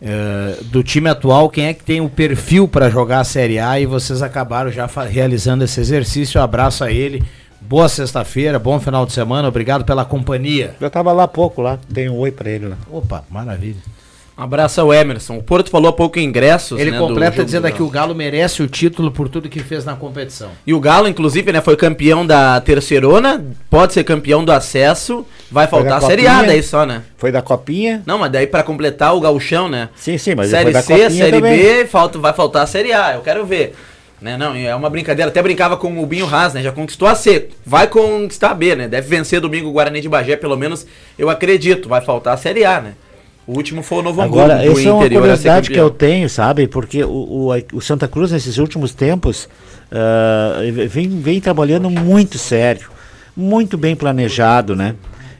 [0.00, 3.80] É, do time atual, quem é que tem o perfil para jogar a Série A
[3.80, 6.40] e vocês acabaram já realizando esse exercício.
[6.40, 7.22] Um abraço a ele.
[7.60, 10.74] Boa sexta-feira, bom final de semana, obrigado pela companhia.
[10.80, 12.76] Eu tava lá há pouco lá, tem um oi pra ele lá.
[12.90, 13.80] Opa, maravilha.
[14.38, 15.36] Um abraço ao Emerson.
[15.36, 16.78] O Porto falou há pouco em ingressos.
[16.78, 18.14] Ele né, do completa dizendo do aqui: o Galo.
[18.14, 20.50] Merece o título por tudo que fez na competição.
[20.64, 25.66] E o Galo, inclusive, né, foi campeão da terceirona, pode ser campeão do acesso, vai
[25.66, 27.02] faltar da a Série A daí só, né?
[27.16, 28.00] Foi da copinha?
[28.06, 29.88] Não, mas daí pra completar o gauchão, né?
[29.96, 31.58] Sim, sim, mas série foi da C, copinha Série também.
[31.58, 33.74] B, falta, vai faltar a Série A, eu quero ver.
[34.20, 36.62] Né, não, é uma brincadeira, até brincava com o Binho Haas, né?
[36.62, 38.88] Já conquistou a C, vai conquistar a B, né?
[38.88, 40.86] Deve vencer domingo o Guarani de Bagé, pelo menos
[41.18, 42.94] eu acredito, vai faltar a Série A, né?
[43.48, 46.28] O último foi o Novo Agora, Hamburgo, do essa é uma curiosidade que eu tenho,
[46.28, 46.68] sabe?
[46.68, 49.48] Porque o, o, o Santa Cruz, nesses últimos tempos,
[49.90, 52.90] ah, vem, vem trabalhando muito sério,
[53.34, 54.94] muito bem planejado, né?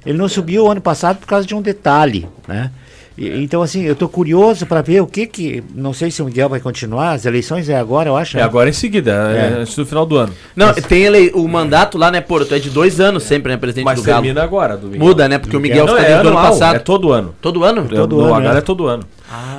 [0.07, 2.71] Ele não subiu ano passado por causa de um detalhe, né?
[3.19, 5.63] E- então, assim, eu tô curioso para ver o que que...
[5.75, 8.37] Não sei se o Miguel vai continuar, as eleições é agora, eu acho.
[8.37, 8.47] É né?
[8.47, 9.39] agora em seguida, é.
[9.39, 9.61] É.
[9.63, 10.33] antes do final do ano.
[10.55, 13.85] Não, tem ele, o mandato lá, né, Porto, é de dois anos sempre, né, presidente
[13.85, 14.23] Mas do Galo.
[14.23, 15.07] termina agora, do Miguel.
[15.07, 16.77] Muda, né, porque o Miguel Não, ficou é desde o ano passado.
[16.77, 17.35] é todo ano.
[17.43, 17.89] Todo ano?
[17.89, 18.59] Todo no ano, H é.
[18.59, 19.03] é todo ano.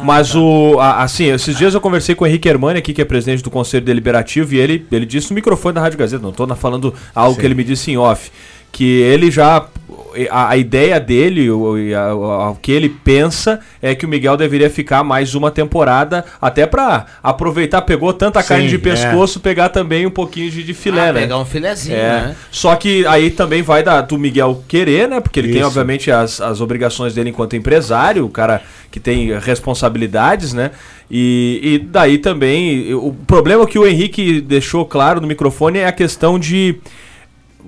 [0.03, 0.77] Mas o.
[0.79, 3.51] a- assim, esses dias eu conversei com o Henrique Hermani aqui, que é presidente do
[3.51, 7.37] Conselho Deliberativo, e ele, ele disse no microfone da Rádio Gazeta, não estou falando algo
[7.39, 8.31] que ele me disse em off,
[8.71, 9.65] que ele já.
[10.29, 14.69] A, a ideia dele, o, a- o, que ele pensa é que o Miguel deveria
[14.69, 18.79] ficar mais uma temporada, até para aproveitar, pegou tanta carne Sim, de é.
[18.79, 21.21] pescoço, pegar também um pouquinho de, de filé, Ah, né?
[21.21, 22.21] pegar um filezinho, É.
[22.27, 22.35] né?
[22.51, 25.19] Só que aí também vai da, do Miguel querer, né?
[25.19, 25.67] Porque ele tem, Isso.
[25.67, 30.71] obviamente, as, as obrigações dele enquanto empresário, o cara que tem responsabilidades, né?
[31.11, 32.93] E, e daí também.
[32.93, 36.75] O problema que o Henrique deixou claro no microfone é a questão de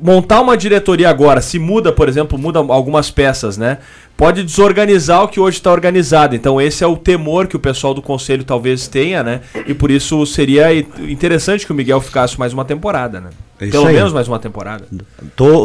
[0.01, 3.77] montar uma diretoria agora, se muda, por exemplo, muda algumas peças, né?
[4.17, 6.35] Pode desorganizar o que hoje está organizado.
[6.35, 9.41] Então esse é o temor que o pessoal do conselho talvez tenha, né?
[9.67, 13.29] E por isso seria interessante que o Miguel ficasse mais uma temporada, né?
[13.59, 13.95] É isso Pelo aí.
[13.95, 14.85] menos mais uma temporada.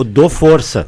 [0.04, 0.86] Dou força.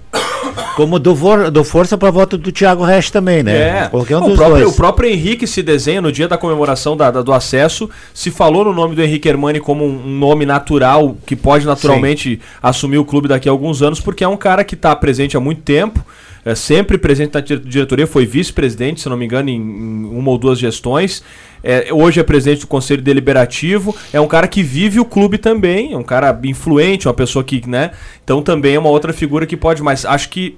[0.77, 3.85] Como dou força para voto do Thiago Resch também, né?
[3.85, 4.73] É, Qualquer um o, dos próprio, dois.
[4.73, 7.89] o próprio Henrique se desenha no dia da comemoração da- da- do acesso.
[8.15, 12.41] Se falou no nome do Henrique Hermani como um, um nome natural, que pode naturalmente
[12.63, 15.41] assumir o clube daqui a alguns anos, porque é um cara que está presente há
[15.41, 16.05] muito tempo,
[16.51, 20.31] é sempre presente na dire- diretoria, foi vice-presidente, se não me engano, em, em uma
[20.31, 21.23] ou duas gestões.
[21.63, 25.93] É, hoje é presidente do Conselho Deliberativo, é um cara que vive o clube também,
[25.93, 27.91] é um cara influente, uma pessoa que, né?
[28.23, 30.57] Então também é uma outra figura que pode, mas acho que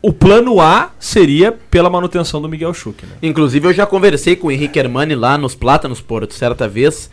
[0.00, 3.12] o plano A seria pela manutenção do Miguel Schuch, né?
[3.22, 7.10] Inclusive, eu já conversei com o Henrique Hermani lá nos Plátanos Porto, certa vez,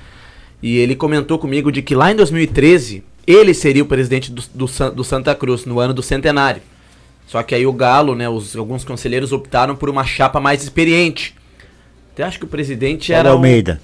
[0.61, 4.91] e ele comentou comigo de que lá em 2013, ele seria o presidente do, do,
[4.91, 6.61] do Santa Cruz, no ano do centenário.
[7.31, 11.33] Só que aí o Galo, né, os, alguns conselheiros optaram por uma chapa mais experiente.
[12.11, 13.81] Até acho que o presidente Paulo era o, Almeida.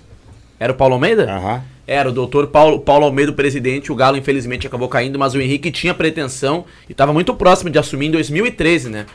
[0.60, 1.32] era o Paulo Almeida?
[1.32, 1.64] Aham.
[1.88, 3.90] Era o doutor Paulo, Paulo Almeida, o presidente.
[3.90, 7.80] O Galo, infelizmente, acabou caindo, mas o Henrique tinha pretensão e estava muito próximo de
[7.80, 9.06] assumir em 2013, né?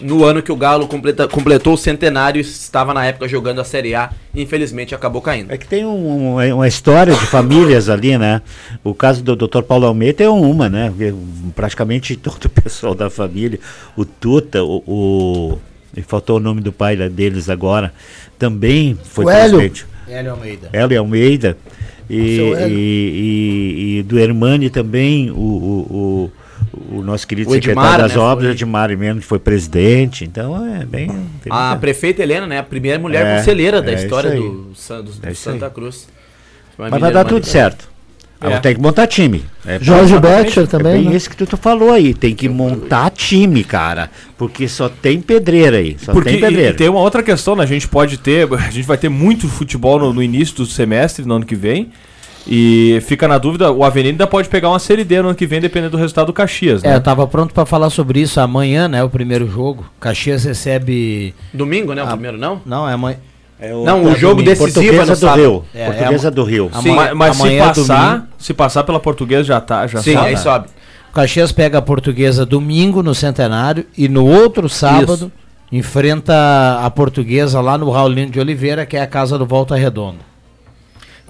[0.00, 3.94] No ano que o Galo completa- completou o centenário, estava na época jogando a Série
[3.94, 4.10] A.
[4.34, 5.50] E infelizmente acabou caindo.
[5.52, 8.40] É que tem um- um- uma história de famílias ali, né?
[8.82, 9.62] O caso do Dr.
[9.62, 10.92] Paulo Almeida é uma, né?
[11.54, 13.58] Praticamente todo o pessoal da família,
[13.96, 15.58] o Tuta, o, o-
[15.96, 17.92] e faltou o nome do pai deles agora,
[18.38, 19.56] também foi O Hélio.
[19.58, 19.86] presidente.
[20.08, 20.70] Hélio Almeida.
[20.72, 21.56] Hélio Almeida.
[22.08, 22.68] E, Hélio.
[22.78, 23.12] e-
[23.94, 25.40] e- e do Hermani também, o, o,
[25.90, 26.32] o,
[26.72, 30.24] o nosso querido O Edmar, secretário das né, obras, foi- Edmar mesmo, que foi presidente.
[30.24, 31.10] Então é bem.
[31.50, 32.58] A prefeita Helena, né?
[32.58, 35.34] A primeira mulher É, conselheira da é história do, do- do É.
[35.34, 36.08] Santa Cruz.
[36.78, 37.90] Mas vai dar tudo certo.
[38.42, 38.58] É.
[38.58, 39.44] tem que montar time.
[39.66, 41.16] É, Jorge Betcher também, É bem né?
[41.16, 42.14] isso que tu, tu falou aí.
[42.14, 44.10] Tem que montar time, cara.
[44.38, 45.94] Porque só tem pedreira aí.
[46.02, 46.70] Só Porque tem e, pedreira.
[46.70, 47.64] e tem uma outra questão, né?
[47.64, 51.22] A gente pode ter, a gente vai ter muito futebol no, no início do semestre,
[51.26, 51.90] no ano que vem.
[52.46, 55.60] E fica na dúvida, o Avenida pode pegar uma Série D no ano que vem,
[55.60, 56.96] dependendo do resultado do Caxias, É, né?
[56.96, 59.04] eu tava pronto pra falar sobre isso amanhã, né?
[59.04, 59.84] O primeiro jogo.
[60.00, 61.34] Caxias recebe.
[61.52, 62.02] Domingo, né?
[62.02, 62.60] O Ah, primeiro, não?
[62.64, 63.18] Não, é amanhã.
[63.60, 64.50] É o, Não, o é jogo domingo.
[64.50, 65.38] decisivo é Portuguesa no do sábado.
[65.40, 65.64] Rio.
[65.74, 66.70] É, Portuguesa é do Rio.
[66.72, 68.26] a- Sim, mas mas se é passar, domingo.
[68.38, 70.26] se passar pela portuguesa já tá, já Sim, sabe.
[70.28, 70.68] aí sobe.
[71.10, 75.30] O Caxias pega a portuguesa domingo no Centenário e no outro sábado
[75.70, 80.29] enfrenta a portuguesa lá no Raulino de Oliveira, que é a casa do Volta Redonda.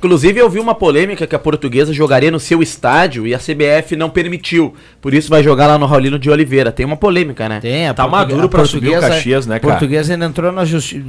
[0.00, 3.94] Inclusive, eu vi uma polêmica que a portuguesa jogaria no seu estádio e a CBF
[3.96, 4.74] não permitiu.
[4.98, 6.72] Por isso vai jogar lá no Raulino de Oliveira.
[6.72, 7.60] Tem uma polêmica, né?
[7.60, 9.74] Tem, a Tá maduro a pra subir o Caxias, né, A cara?
[9.74, 11.04] portuguesa ainda entrou na justi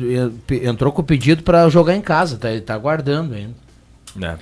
[0.61, 3.53] entrou com o pedido pra jogar em casa, tá, ele tá aguardando ainda.
[4.13, 4.37] né?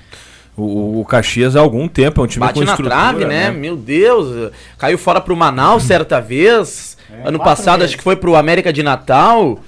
[0.56, 3.52] O, o- Caxias há algum tempo é um time Bate com na estrutura, trave, né?
[3.52, 4.50] Meu Deus.
[4.76, 6.96] Caiu fora pro Manaus certa vez.
[7.24, 9.60] ano passado, acho que foi pro América de Natal.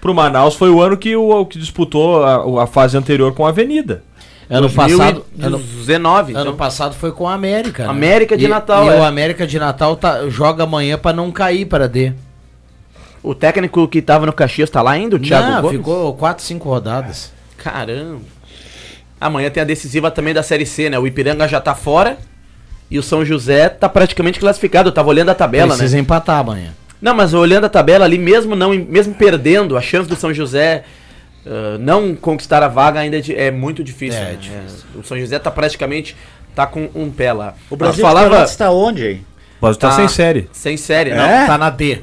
[0.00, 3.44] Pro Manaus foi o ano que o, o que disputou a, a fase anterior com
[3.44, 4.02] a Avenida.
[4.50, 6.32] Ano passado, ano, 2019.
[6.32, 6.56] ano então.
[6.56, 7.84] passado foi com a América.
[7.84, 7.88] né?
[7.90, 8.98] América de E- Natal, E é.
[8.98, 12.12] o América de Natal tá, joga amanhã pra não cair para D.
[13.22, 15.76] O técnico que tava no Caxias tá lá ainda, o Thiago Não, Gomes?
[15.78, 17.32] ficou 4, 5 rodadas.
[17.58, 18.20] Caramba.
[19.20, 20.98] Amanhã tem a decisiva também da Série C, né?
[20.98, 22.16] O Ipiranga já tá fora
[22.90, 24.88] e o São José tá praticamente classificado.
[24.88, 26.02] Eu tava olhando a tabela, Precisa né?
[26.02, 26.70] empatar amanhã.
[27.00, 30.84] Não, mas olhando a tabela ali, mesmo não, mesmo perdendo, a chance do São José
[31.46, 34.20] ah, não conquistar a vaga ainda é, é muito difícil.
[34.20, 34.38] É, né?
[34.40, 34.84] difícil.
[34.94, 36.16] É, o São José tá praticamente
[36.54, 37.54] tá com um pé lá.
[37.70, 39.26] O Brasil Ah, falava está onde, hein?
[39.60, 39.96] Mas tá Tá.
[39.96, 40.48] sem série.
[40.52, 41.16] sem série, É?
[41.16, 41.46] não.
[41.46, 41.98] Tá na D.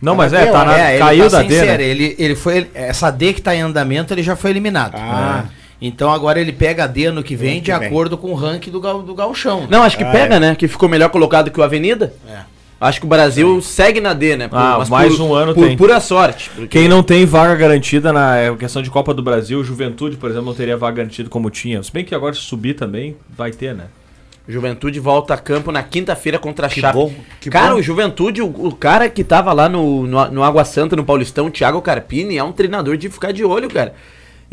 [0.00, 1.64] Não, mas na é, D, tá na, É, ele caiu tá da sem D, né?
[1.66, 1.84] série.
[1.84, 2.70] Ele, ele foi.
[2.74, 4.94] Essa D que tá em andamento, ele já foi eliminado.
[4.96, 5.44] Ah.
[5.48, 5.62] É.
[5.84, 7.88] Então agora ele pega a D ano que vem de que vem.
[7.88, 9.66] acordo com o ranking do, gal, do Galchão.
[9.68, 10.40] Não, acho que Ah, pega, é.
[10.40, 10.54] né?
[10.54, 12.14] Que ficou melhor colocado que o Avenida.
[12.28, 12.38] É.
[12.82, 14.48] Acho que o Brasil segue na D, né?
[14.48, 15.76] Por- Ah, mas mais por- um ano por tem.
[15.76, 16.50] pura sorte.
[16.50, 20.28] porque- Quem não tem vaga garantida na é, questão de Copa do Brasil, Juventude, por
[20.30, 21.82] exemplo, não teria vaga garantida como tinha.
[21.82, 23.84] Se bem que agora se subir também, vai ter, né?
[24.48, 26.94] Juventude volta a campo na quinta-feira contra a Que Chape.
[26.98, 27.78] bom, que cara, bom.
[27.78, 31.46] o Juventude, o, o cara que tava lá no, no, no Água Santa, no Paulistão,
[31.46, 33.94] o Thiago Carpini, é um treinador de ficar de olho, cara.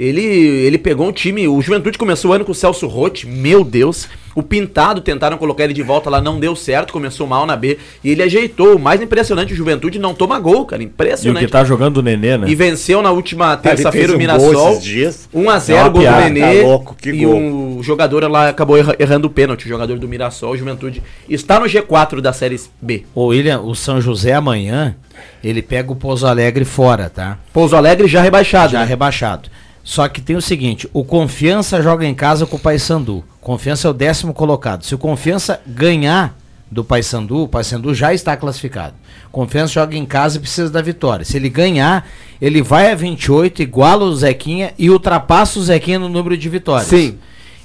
[0.01, 1.45] Ele, ele pegou um time.
[1.45, 4.07] O Juventude começou o ano com o Celso Rotti, meu Deus.
[4.33, 7.77] O Pintado tentaram colocar ele de volta lá, não deu certo, começou mal na B.
[8.01, 8.77] E ele ajeitou.
[8.77, 10.81] O mais impressionante, o Juventude não toma gol, cara.
[10.81, 11.45] E o Impressionante.
[11.45, 12.47] que tá jogando o Nenê, né?
[12.49, 14.71] E venceu na última terça-feira o um Mirassol.
[14.71, 15.29] esses dias.
[15.35, 16.39] 1x0 É gol do Nenê.
[16.61, 17.77] tá louco, que e gol.
[17.79, 19.65] o jogador lá acabou erra- errando o pênalti.
[19.65, 23.03] O jogador do Mirassol, Juventude, está no G4 da Série B.
[23.13, 24.95] Ô, William, o São José amanhã,
[25.43, 27.37] ele pega o Pouso Alegre fora, tá?
[27.51, 28.71] Pouso Alegre já rebaixado.
[28.71, 28.85] Já né?
[28.85, 29.49] rebaixado.
[29.83, 33.23] Só que tem o seguinte, o Confiança joga em casa com o Paysandu.
[33.41, 34.85] Confiança é o décimo colocado.
[34.85, 36.37] Se o Confiança ganhar
[36.71, 38.93] do Paysandu, o Paysandu já está classificado.
[39.31, 41.25] Confiança joga em casa e precisa da vitória.
[41.25, 42.07] Se ele ganhar,
[42.41, 46.87] ele vai a 28, iguala o Zequinha e ultrapassa o Zequinha no número de vitórias.
[46.87, 47.17] Sim.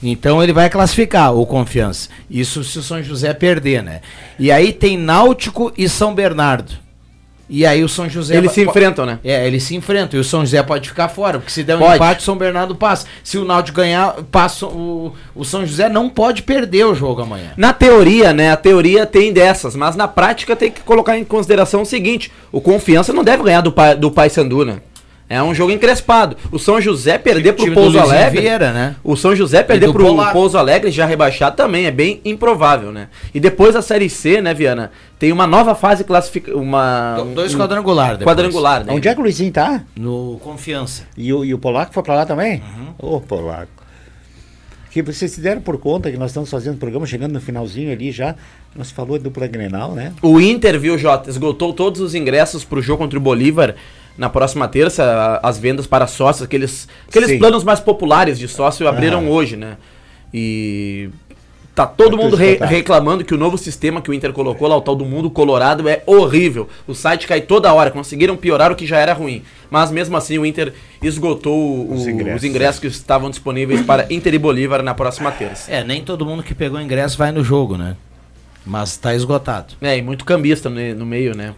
[0.03, 2.09] Então ele vai classificar o Confiança.
[2.31, 4.01] Isso se o São José perder, né?
[4.39, 6.84] E aí tem Náutico e São Bernardo.
[7.57, 9.19] E aí o São José Eles se enfrentam, né?
[9.23, 11.79] é, eles se enfrentam e o São José pode ficar fora, porque se der um
[11.79, 11.95] Pode.
[11.95, 13.07] empate, o São Bernardo passa.
[13.23, 17.53] Se o Náutico ganhar, passa o, o São José não pode perder o jogo amanhã.
[17.57, 18.51] Na teoria, né?
[18.51, 22.61] A teoria tem dessas, mas na prática tem que colocar em consideração o seguinte: o
[22.61, 24.79] Confiança não deve ganhar do, Pai- do Paysandu, né?
[25.29, 26.37] É um jogo encrespado.
[26.53, 28.43] O São José perder pro Time do Pouso Alegre.
[28.43, 28.95] Vieira, né?
[29.03, 30.33] O São José perder do pro Polaco.
[30.33, 33.09] Pouso Alegre já rebaixado também é bem improvável, né?
[33.35, 34.93] E depois da Série C, né, Viana?
[35.19, 38.27] Tem uma nova fase classifica uma Do- dois um- quadrangular depois.
[38.37, 38.93] quadrangular, né?
[38.93, 39.83] Onde é que o Luizinho tá?
[39.97, 41.05] No Confiança.
[41.17, 42.63] E o, e o Polaco foi pra lá também?
[43.01, 43.15] Uhum.
[43.17, 43.73] Ô, Polaco.
[44.91, 47.91] Que vocês se deram por conta que nós estamos fazendo o programa, chegando no finalzinho
[47.91, 48.37] ali já.
[48.77, 50.13] Nós falou de dupla Grenal, né?
[50.23, 53.75] O Inter, viu, Jota, esgotou todos os ingressos pro jogo contra o Bolívar
[54.17, 55.41] na próxima terça.
[55.43, 57.39] As vendas para sócios, aqueles, aqueles Sim.
[57.39, 59.29] planos mais populares de sócio abriram Aham.
[59.31, 59.77] hoje, né?
[60.33, 61.11] E
[61.75, 64.77] tá todo Tá mundo re- reclamando que o novo sistema que o Inter colocou lá,
[64.77, 66.69] o tal do Mundo Colorado, é horrível.
[66.87, 69.43] O site cai toda hora, conseguiram piorar o que já era ruim.
[69.71, 72.45] Mas mesmo assim o Inter esgotou o- Os os, ingressos.
[72.45, 72.81] ingressos.
[72.81, 75.71] que estavam disponíveis para Inter e Bolívar na próxima terça.
[75.71, 77.97] É, nem todo mundo que pegou ingresso vai no jogo, né?
[78.67, 79.75] Mas tá esgotado.
[79.83, 81.53] É, e muito cambista no, no meio, né?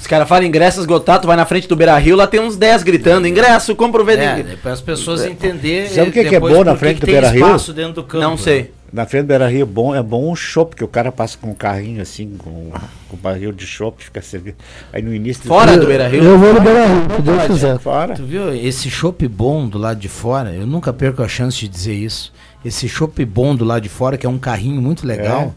[0.00, 2.56] Os caras falam ingresso esgotado, tu vai na frente do Beira Rio, lá tem uns
[2.56, 4.42] 10 gritando, ingresso, compra o É, VD.
[4.50, 5.88] depois as pessoas entenderem.
[5.88, 7.46] Sabe o que que é bom na frente que do tem Beira-Rio?
[7.46, 8.22] espaço dentro do campo.
[8.24, 8.72] Não sei.
[8.92, 11.50] Na frente do Beira Rio bom, é bom um chopp, que o cara passa com
[11.50, 12.70] um carrinho assim, com,
[13.08, 14.56] com um barril de chopp, fica servindo.
[14.92, 15.42] Aí no início.
[15.44, 16.22] Fora do Beira Rio.
[16.22, 17.78] Eu vou no Beira Rio, se Deus quiser.
[17.78, 18.14] Fora.
[18.14, 20.52] Tu viu esse chopp bom do lado de fora?
[20.52, 22.32] Eu nunca perco a chance de dizer isso.
[22.64, 25.54] Esse chopp bom do lado de fora, que é um carrinho muito legal,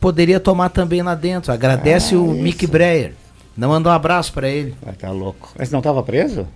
[0.00, 1.52] poderia tomar também lá dentro.
[1.52, 2.42] Agradece Ah, o isso.
[2.42, 3.12] Mick Breyer.
[3.56, 4.74] Não manda um abraço pra ele.
[4.82, 5.50] Vai tá louco.
[5.58, 6.46] Mas não tava preso?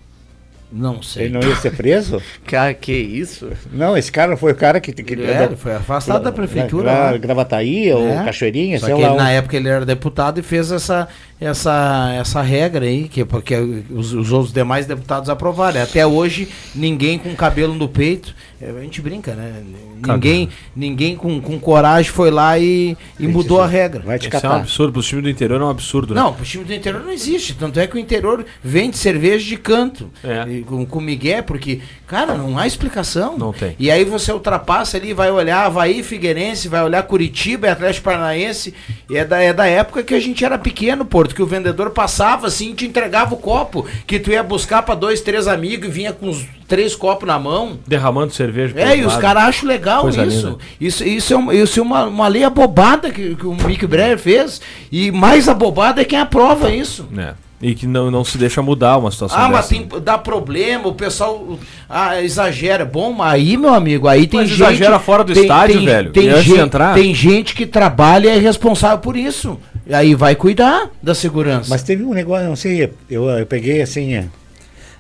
[0.75, 1.25] Não sei.
[1.27, 2.23] Ele não ia ser preso?
[2.47, 3.51] Cara, que isso?
[3.71, 4.91] Não, esse cara foi o cara que.
[4.91, 6.85] que É, ele foi afastado da prefeitura.
[6.91, 7.17] Gra, lá.
[7.19, 8.25] Gravataí ou É.
[8.25, 9.09] Cachoeirinha, Só sei que lá.
[9.09, 11.09] ele, na época ele era deputado e fez essa,
[11.43, 13.57] essa, essa regra aí, que porque
[13.91, 15.83] os, os outros demais deputados aprovaram.
[15.83, 18.35] Até hoje, ninguém com cabelo no peito.
[18.61, 19.63] é, A gente brinca, né?
[20.07, 24.03] Ninguém, ninguém com, com coragem foi lá e, e mudou a regra.
[24.05, 24.93] Vai te Isso é um absurdo.
[24.93, 26.21] Pro time do interior é um absurdo, né?
[26.21, 27.55] Não, o time do interior não existe.
[27.55, 30.11] Tanto é que o interior vende cerveja de canto.
[30.25, 30.49] É.
[30.49, 33.37] E com, com Miguel, porque, cara, não há explicação.
[33.39, 33.75] Não tem.
[33.79, 38.75] E aí você ultrapassa ali, vai olhar Havaí, Figueirense, vai olhar Curitiba, é Atlético Paranaense.
[39.09, 41.91] E é da, é da época que a gente era pequeno, Porto, que o vendedor
[41.91, 43.87] passava assim e te entregava o copo.
[44.07, 47.39] Que tu ia buscar pra dois, três amigos e vinha com os três copos na
[47.39, 47.79] mão.
[47.87, 48.75] Derramando cerveja.
[48.79, 50.47] É, e os caras acham legal Coisa isso.
[50.47, 50.59] linda.
[50.81, 54.19] Isso, isso é, um- isso é uma, uma lei abobada que, que o Mick Breyer
[54.19, 54.61] fez.
[54.91, 57.07] E mais abobada é quem aprova isso.
[57.17, 57.35] É.
[57.65, 60.95] E que não, não se deixa mudar uma situação Ah, mas tem, dá problema, o
[60.95, 61.57] pessoal
[61.89, 62.85] ah, exagera.
[62.85, 64.61] Bom, mas aí, meu amigo, aí tem Mas gente...
[64.63, 66.11] exagera fora do tem- estádio, tem- velho.
[66.11, 66.93] Tem gente, entrar?
[66.95, 69.61] tem gente que trabalha e é responsável por isso.
[69.87, 71.69] E aí vai cuidar da segurança.
[71.71, 74.27] Mas teve um negócio, não sei, eu, eu peguei assim, é,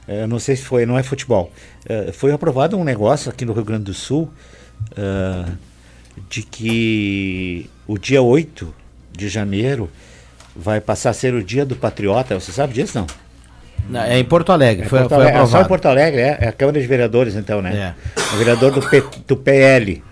[0.08, 1.52] é, não sei se foi, não é futebol.
[1.88, 4.28] É, foi aprovado um negócio aqui no Rio Grande do Sul
[6.28, 8.74] de que o dia 8
[9.16, 9.90] de janeiro
[10.54, 12.38] vai passar a ser o dia do patriota.
[12.38, 14.02] Você sabe disso, não?
[14.04, 15.68] É em Porto Alegre, É, foi, Porto foi Alegre, é só em aprovado.
[15.68, 17.94] Porto Alegre, é, é a Câmara de Vereadores, então, né?
[17.96, 18.22] É.
[18.34, 20.02] O vereador do, P- do PL,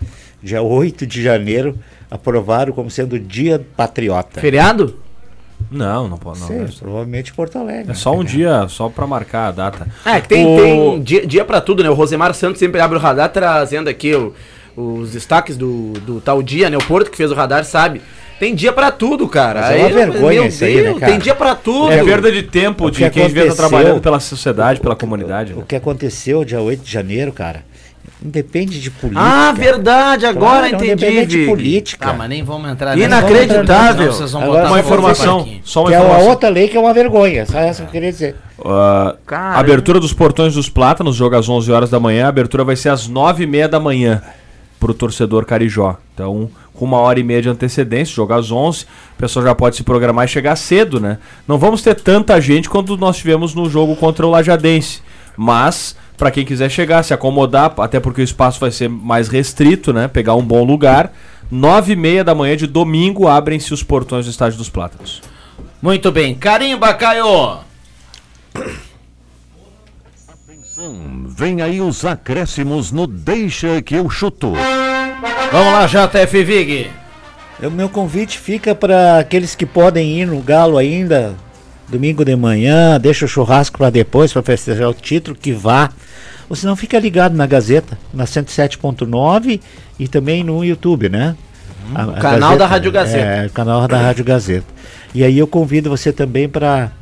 [0.43, 1.79] dia 8 de janeiro,
[2.11, 4.41] aprovaram como sendo o dia patriota.
[4.41, 4.97] Feriado?
[5.71, 6.41] Não, não pode.
[6.41, 7.93] Não, Sim, é- provavelmente Porto Alegre.
[7.93, 9.87] É só um dia, só pra marcar a data.
[10.05, 11.91] É, que tem, O- tem dia, dia pra tudo, né?
[11.91, 14.33] O Rosemar Santos sempre abre o radar trazendo aqui o-
[14.77, 16.77] os destaques do, do tal dia, né?
[16.79, 18.01] O Porto que fez o radar sabe.
[18.39, 19.61] Tem dia pra tudo, cara.
[19.61, 21.13] Mas é uma vergonha isso aí, né, cara?
[21.13, 21.93] Tem dia pra tudo.
[21.93, 24.97] É perda de tempo O de que quem devia estar aconteceu- trabalhando pela sociedade, pela
[24.97, 25.53] comunidade.
[25.53, 25.65] O né?
[25.69, 27.63] que aconteceu dia 8 de janeiro, cara,
[28.25, 29.23] independe de política.
[29.25, 30.95] Ah, verdade, agora Claro, não entendi.
[30.95, 32.11] depende de política.
[32.11, 33.97] Ah, mas nem vamos entrar Inacreditável.
[34.13, 36.31] senão vocês vão Agora, botar Uma informação, só uma que é uma informação.
[36.31, 37.47] outra lei que é uma vergonha.
[37.47, 38.37] Só essa que eu queria dizer.
[39.27, 39.55] Cara.
[39.59, 42.27] abertura dos portões dos Plátanos, jogo às 11 horas da manhã.
[42.27, 44.23] A abertura vai ser às 9 e meia da manhã
[44.79, 45.97] pro torcedor Carijó.
[46.15, 48.85] Então, com uma hora e meia de antecedência, jogo às 11.
[49.15, 51.19] O pessoal já pode se programar e chegar cedo, né?
[51.49, 55.01] Não vamos ter tanta gente quanto nós tivemos no jogo contra o Lajadense.
[55.37, 59.91] Mas, para quem quiser chegar, se acomodar, até porque o espaço vai ser mais restrito,
[59.91, 60.07] né?
[60.07, 61.15] Pegar um bom lugar.
[61.51, 65.23] 9 e meia da manhã de domingo abrem-se os portões do Estádio dos Plátanos.
[65.81, 66.35] Muito bem.
[66.35, 67.61] Carimba, Caio.
[71.27, 74.53] Vem aí os acréscimos no Deixa que eu chuto.
[75.51, 76.91] Vamos lá, JF Vig.
[77.63, 81.35] O meu convite fica para aqueles que podem ir no Galo ainda,
[81.91, 85.91] domingo de manhã, deixa o churrasco para depois, para festejar o título, que vá.
[86.49, 89.61] Ou senão fica ligado na Gazeta, na 107.9
[89.99, 91.37] e também no YouTube, né?
[91.95, 92.13] A- a Uhum.
[92.15, 93.25] canal da Rádio Gazeta.
[93.25, 94.67] É, o canal da Rádio Gazeta.
[95.15, 96.93] E aí eu convido você também para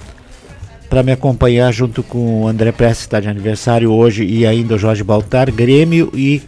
[0.89, 4.75] para me acompanhar junto com o André Prestes, que está de aniversário hoje, e ainda
[4.75, 6.41] o Jorge Baltar, Grêmio e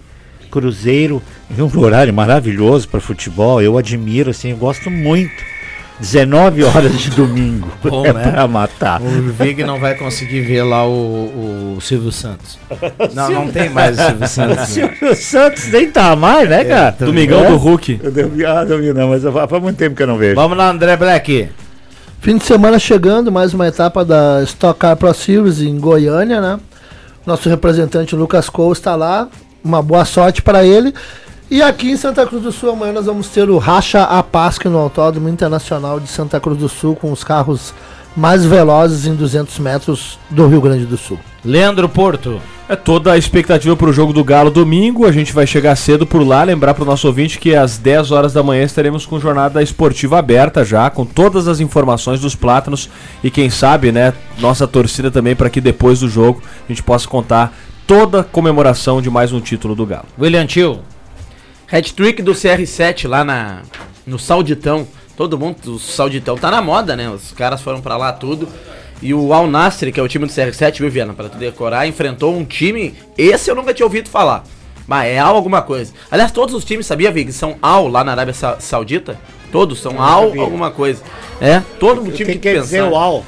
[0.50, 1.22] Cruzeiro,
[1.58, 5.30] um horário maravilhoso para futebol, eu admiro, assim, eu gosto muito.
[6.00, 7.68] 19 horas de domingo.
[7.84, 8.30] Bom, é né?
[8.30, 9.00] pra matar.
[9.00, 12.58] O Vig não vai conseguir ver lá o, o Silvio Santos.
[13.14, 14.56] Não, não tem mais o Silvio Santos.
[14.56, 14.66] né?
[14.66, 16.96] Silvio Santos nem tá mais, né, cara?
[16.98, 17.48] Domingão É?
[17.48, 18.00] do Hulk.
[18.02, 20.34] Eu devo, ah, não vi não, mas faz muito tempo que eu não vejo.
[20.34, 21.48] Vamos lá, André Black.
[22.20, 26.58] Fim de semana chegando, mais uma etapa da Stock Car Pro Series em Goiânia, né?
[27.26, 29.28] Nosso representante Lucas Cole está lá.
[29.62, 30.94] Uma boa sorte para ele.
[31.50, 34.78] E aqui em Santa Cruz do Sul, amanhã nós vamos ter o Racha Apasque no
[34.78, 37.74] Autódromo Internacional de Santa Cruz do Sul, com os carros
[38.16, 41.18] mais velozes em 200 metros do Rio Grande do Sul.
[41.44, 42.40] Leandro Porto.
[42.68, 45.04] É toda a expectativa para o jogo do Galo domingo.
[45.04, 46.44] A gente vai chegar cedo por lá.
[46.44, 50.20] Lembrar para o nosso ouvinte que às 10 horas da manhã estaremos com jornada esportiva
[50.20, 52.88] aberta já, com todas as informações dos Plátanos.
[53.24, 57.08] E quem sabe, né, nossa torcida também para que depois do jogo a gente possa
[57.08, 57.52] contar
[57.88, 60.06] toda a comemoração de mais um título do Galo.
[60.16, 60.78] William Tio.
[61.72, 63.62] Hat-trick do CR7 lá na,
[64.06, 64.86] no Sauditão.
[65.16, 67.08] Todo mundo, o Sauditão tá na moda, né?
[67.10, 68.48] Os caras foram pra lá tudo.
[69.02, 71.12] E o Al Nassr, que é o time do CR7, viu, Viana?
[71.14, 72.94] Pra tu decorar, enfrentou um time.
[73.16, 74.44] Esse eu nunca tinha ouvido falar.
[74.86, 75.92] Mas é Al alguma coisa.
[76.10, 77.32] Aliás, todos os times, sabia, Vig?
[77.32, 79.18] São Al lá na Arábia Sa- Saudita?
[79.52, 80.42] Todos são Al sabia.
[80.42, 81.02] alguma coisa.
[81.40, 83.24] É, todo o time que quer dizer o AL?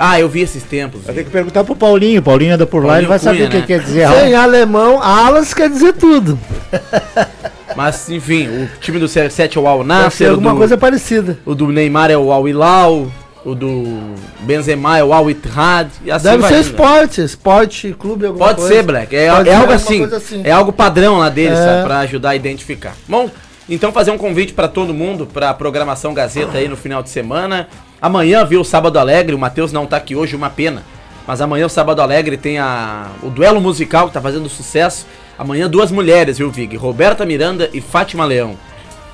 [0.00, 1.02] Ah, eu vi esses tempos.
[1.06, 2.20] Eu tenho que perguntar pro Paulinho.
[2.22, 3.64] Paulinho anda por lá, Paulinho ele vai saber Cunha, o que né?
[3.66, 4.42] quer dizer Em AL.
[4.44, 6.38] alemão, alas quer dizer tudo.
[7.78, 10.56] Mas, enfim, o time do CR7 é o Al Deve ser Nassr, o alguma do,
[10.56, 11.38] coisa parecida.
[11.46, 13.06] o do Neymar é o Al Hilal.
[13.44, 16.60] o do Benzema é o Al Ittihad e assim Deve ser indo.
[16.62, 18.74] esporte, esporte, clube, alguma Pode coisa.
[18.74, 19.14] ser, Black.
[19.14, 20.40] É, Pode é ser algo assim, assim.
[20.42, 21.64] É algo padrão lá deles, É.
[21.64, 21.84] sabe?
[21.84, 22.96] Pra ajudar a identificar.
[23.06, 23.30] Bom,
[23.68, 27.68] então fazer um convite pra todo mundo pra programação Gazeta aí no final de semana.
[28.02, 29.36] Amanhã, viu, o Sábado Alegre.
[29.36, 30.82] O Matheus não tá aqui hoje, uma pena.
[31.28, 35.06] Mas amanhã o Sábado Alegre tem a, o duelo musical que tá fazendo sucesso.
[35.38, 36.74] Amanhã duas mulheres, viu, Vig?
[36.76, 38.56] Roberta Miranda e Fátima Leão.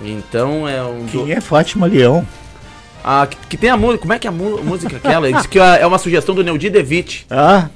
[0.00, 1.04] Então é um.
[1.06, 2.24] du- Quem é Fátima Leão?
[3.04, 3.98] Ah, que, que tem a música.
[3.98, 5.26] Como é que é a música aquela?
[5.26, 7.26] Ele disse que é uma sugestão do Neudi Devitt.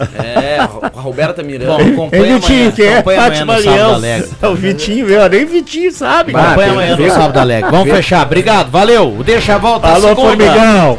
[0.00, 1.82] Ah, É, a Roberta Miranda.
[1.82, 4.52] Bom, acompanha ele tinha amanhã, que é acompanha amanhã Fátima no Sábado Leão.
[4.52, 6.30] O Vitinho, meu, nem Vitinho sabe.
[6.32, 7.10] Vai, Acompanha amanhã no?
[7.10, 7.70] Sábado Alegre.
[7.70, 8.24] Vamos fechar.
[8.24, 9.12] Obrigado, valeu.
[9.18, 10.28] O Deixa a volta Alô, segunda.
[10.28, 10.98] Formigão.